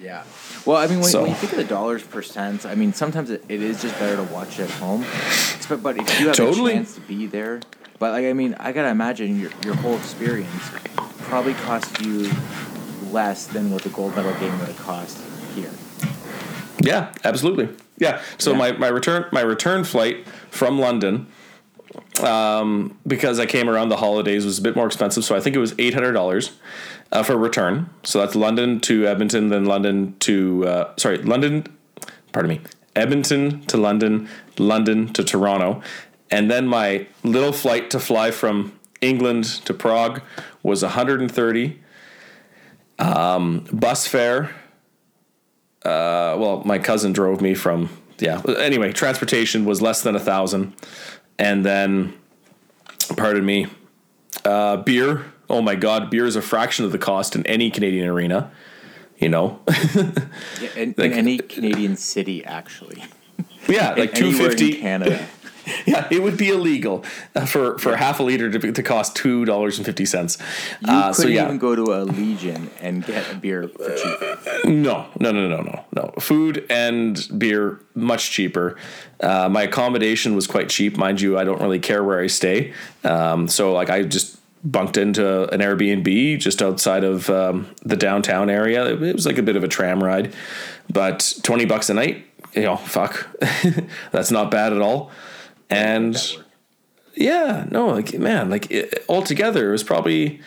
[0.00, 0.22] Yeah.
[0.64, 2.92] Well, I mean, when, So- when you think of the dollars per cents, I mean,
[2.92, 5.04] sometimes it, it is just better to watch it at home.
[5.68, 6.72] But, but if you have Totally.
[6.72, 7.60] a chance to be there,
[7.98, 10.70] but like I mean, I gotta imagine your your whole experience
[11.22, 12.30] probably cost you
[13.12, 15.18] less than what the gold medal game would have cost
[15.54, 15.70] here.
[16.80, 17.68] Yeah, absolutely.
[17.98, 18.20] Yeah.
[18.38, 18.58] So Yeah.
[18.58, 21.26] my, my return my return flight from London
[22.22, 25.24] um, because I came around the holidays was a bit more expensive.
[25.24, 26.52] So I think it was eight hundred dollars
[27.12, 27.90] uh, for return.
[28.02, 31.66] So that's London to Edmonton, then London to uh, sorry London.
[32.32, 32.60] Pardon me,
[32.96, 35.82] Edmonton to London, London to Toronto,
[36.30, 40.22] and then my little flight to fly from England to Prague
[40.62, 41.78] was 130.
[43.02, 44.50] Um, bus fare.
[45.84, 47.88] Uh, well, my cousin drove me from
[48.18, 48.40] yeah.
[48.58, 50.74] Anyway, transportation was less than a thousand,
[51.38, 52.14] and then,
[53.16, 53.66] pardon me,
[54.44, 55.24] uh, beer.
[55.50, 58.50] Oh my God, beer is a fraction of the cost in any Canadian arena.
[59.18, 60.10] You know, Yeah,
[60.76, 63.04] in, Like- in any Canadian city, actually.
[63.68, 64.74] yeah, like two fifty.
[64.74, 65.26] Canada.
[65.86, 67.04] Yeah, it would be illegal
[67.34, 70.38] uh, for for half a liter to, be- to cost two dollars and fifty cents.
[70.80, 73.94] You Uh, so couldn't yeah, even go to a Legion and get a beer for
[73.96, 74.64] cheap.
[74.64, 76.12] no, no, no, no, no, no.
[76.20, 78.76] Food and beer much cheaper.
[79.20, 81.38] Uh, my accommodation was quite cheap, mind you.
[81.38, 82.72] I don't really care where I stay,
[83.04, 88.48] um, so like I just bunked into an Airbnb just outside of um, the downtown
[88.50, 88.84] area.
[88.86, 90.34] It, it was like a bit of a tram ride,
[90.92, 92.26] but twenty bucks a night.
[92.54, 93.26] You know, fuck,
[94.12, 95.10] that's not bad at all.
[95.72, 96.36] And
[97.14, 100.40] yeah, no, like man, like it, altogether, it was probably.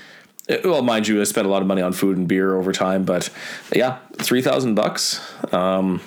[0.64, 3.04] Well, mind you, I spent a lot of money on food and beer over time,
[3.04, 3.32] but
[3.74, 5.20] yeah, three thousand bucks.
[5.52, 6.02] Um,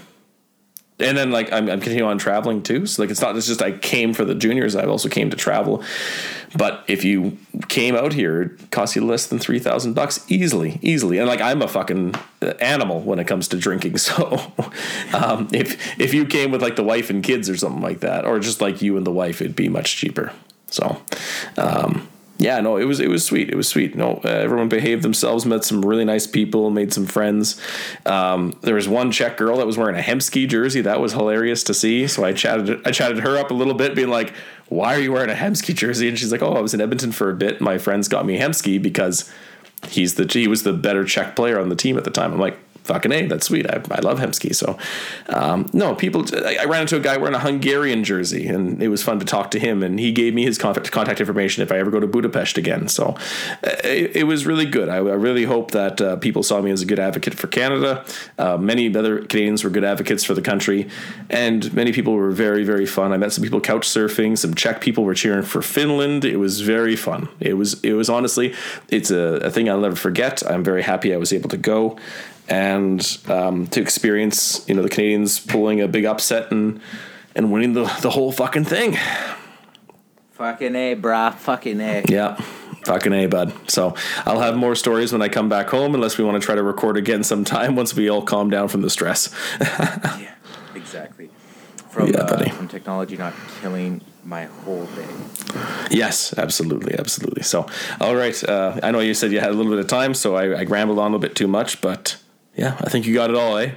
[1.01, 2.87] and then like I'm, I'm continuing on traveling too.
[2.87, 4.75] So like it's not it's just I came for the juniors.
[4.75, 5.83] I also came to travel.
[6.57, 7.37] But if you
[7.69, 11.19] came out here, it costs you less than three thousand bucks easily, easily.
[11.19, 12.15] And like I'm a fucking
[12.61, 13.97] animal when it comes to drinking.
[14.09, 14.41] So
[15.13, 18.25] um, if if you came with like the wife and kids or something like that,
[18.25, 20.33] or just like you and the wife, it'd be much cheaper.
[20.69, 21.03] So.
[21.57, 22.09] Um,
[22.39, 23.51] yeah, no, it was it was sweet.
[23.51, 23.97] It was sweet.
[23.97, 25.45] No, uh, everyone behaved themselves.
[25.45, 26.71] Met some really nice people.
[26.71, 27.61] Made some friends.
[28.07, 30.81] Um, there was one Czech girl that was wearing a Hemsky jersey.
[30.81, 32.07] That was hilarious to see.
[32.07, 34.33] So I chatted I chatted her up a little bit, being like,
[34.69, 37.11] "Why are you wearing a Hemsky jersey?" And she's like, "Oh, I was in Edmonton
[37.11, 37.61] for a bit.
[37.61, 39.29] My friends got me Hemsky because
[39.89, 42.39] he's the he was the better Czech player on the team at the time." I'm
[42.39, 42.57] like,
[42.89, 43.71] fucking a that's sweet.
[43.71, 44.77] I, I love hemsky so
[45.29, 49.03] um, no people I, ran into a guy wearing a hungarian jersey and it was
[49.03, 51.79] fun to talk to him and he gave me his contact, contact information if i
[51.79, 53.15] ever go to budapest again so
[53.63, 54.89] uh, it, it was really good.
[54.89, 58.05] I, I really hope that uh, people saw me as a good advocate for canada.
[58.39, 60.89] Uh, many other canadians were good advocates for the country
[61.31, 63.13] and many people were very very fun.
[63.13, 66.25] I met some people couch surfing some czech people were cheering for finland.
[66.25, 67.29] It was very fun.
[67.41, 68.55] It was it was honestly
[68.89, 70.43] it's a, a thing i'll never forget.
[70.49, 71.99] I'm very happy i was able to go
[72.49, 76.81] and um, to experience you know the Canadians pulling a big upset and
[77.35, 78.97] and winning the the whole fucking thing.
[80.33, 81.35] Fucking A, brah.
[81.35, 82.05] Fucking A.
[82.09, 82.37] Yeah.
[82.85, 83.53] Fucking A, bud.
[83.69, 83.95] So
[84.25, 86.63] I'll have more stories when I come back home, unless we want to try to
[86.63, 89.35] record again sometime once we all calm down from the stress.
[89.61, 90.35] Yeah,
[90.75, 91.29] exactly.
[91.91, 92.51] From, Yeah, uh, buddy.
[92.51, 95.09] from technology not killing my whole day.
[95.91, 97.43] yes, absolutely, absolutely.
[97.43, 97.67] So,
[98.01, 98.43] all right.
[98.45, 100.63] Uh, I know you said you had a little bit of time, so I, I
[100.65, 102.17] rambled on a little bit too much, but
[102.59, 103.71] yeah, I think you got it all, eh?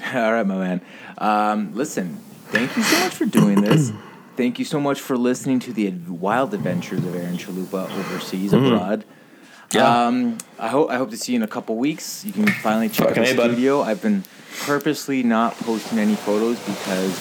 [0.14, 0.80] All right, my man.
[1.18, 2.16] Um, listen,
[2.48, 3.92] thank you so much for doing this.
[4.38, 9.00] Thank you so much for listening to the wild adventures of Aaron Chalupa overseas abroad.
[9.00, 9.76] Mm-hmm.
[9.76, 10.06] Yeah.
[10.06, 12.24] Um, I hope I hope to see you in a couple weeks.
[12.24, 13.50] You can finally check Fucking out A, the bud.
[13.50, 13.82] studio.
[13.82, 14.22] I've been
[14.60, 17.18] purposely not posting any photos because,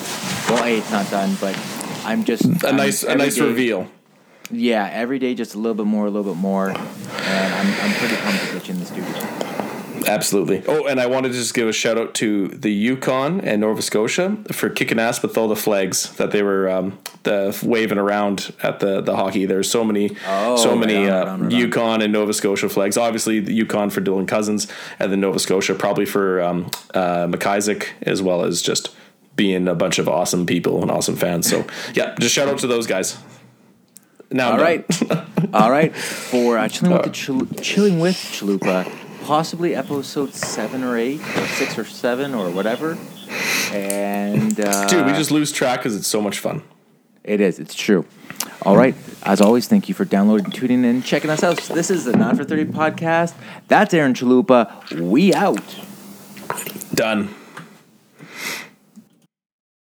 [0.47, 1.57] well, a it's not done, but
[2.05, 3.87] I'm just A I'm nice, a nice day- reveal.
[4.51, 7.93] Yeah, every day just a little bit more, a little bit more, and I'm I'm
[7.95, 9.46] pretty pumped to get you in the studio.
[10.05, 10.63] Absolutely.
[10.67, 13.81] Oh, and I wanted to just give a shout out to the Yukon and Nova
[13.81, 18.53] Scotia for kicking ass with all the flags that they were um, the waving around
[18.61, 19.45] at the, the hockey.
[19.45, 21.59] There's so many, Oh, so right many on, uh, right on, right on.
[21.59, 22.97] Yukon and Nova Scotia flags.
[22.97, 24.67] Obviously, the Yukon for Dylan Cozens,
[24.99, 28.95] and then Nova Scotia probably for um, uh, McIsaac, as well as just
[29.35, 31.49] being a bunch of awesome people and awesome fans.
[31.49, 33.17] So yeah, just shout out to those guys.
[34.29, 34.85] Now, All right,
[35.53, 35.95] all right.
[35.95, 38.85] For uh, chilling with the Chil- chilling with Chalupa,
[39.27, 42.97] possibly episode seven or eight, or six or seven or whatever.
[43.73, 46.63] And uh, dude, we just lose track because it's so much fun.
[47.25, 47.59] it is.
[47.59, 48.05] It's true.
[48.61, 48.95] All right.
[49.23, 51.57] As always, thank you for downloading, tuning in, checking us out.
[51.57, 53.33] This is the Not for Thirty podcast.
[53.67, 54.99] That's Aaron Chalupa.
[54.99, 55.75] We out.
[56.93, 57.35] Done.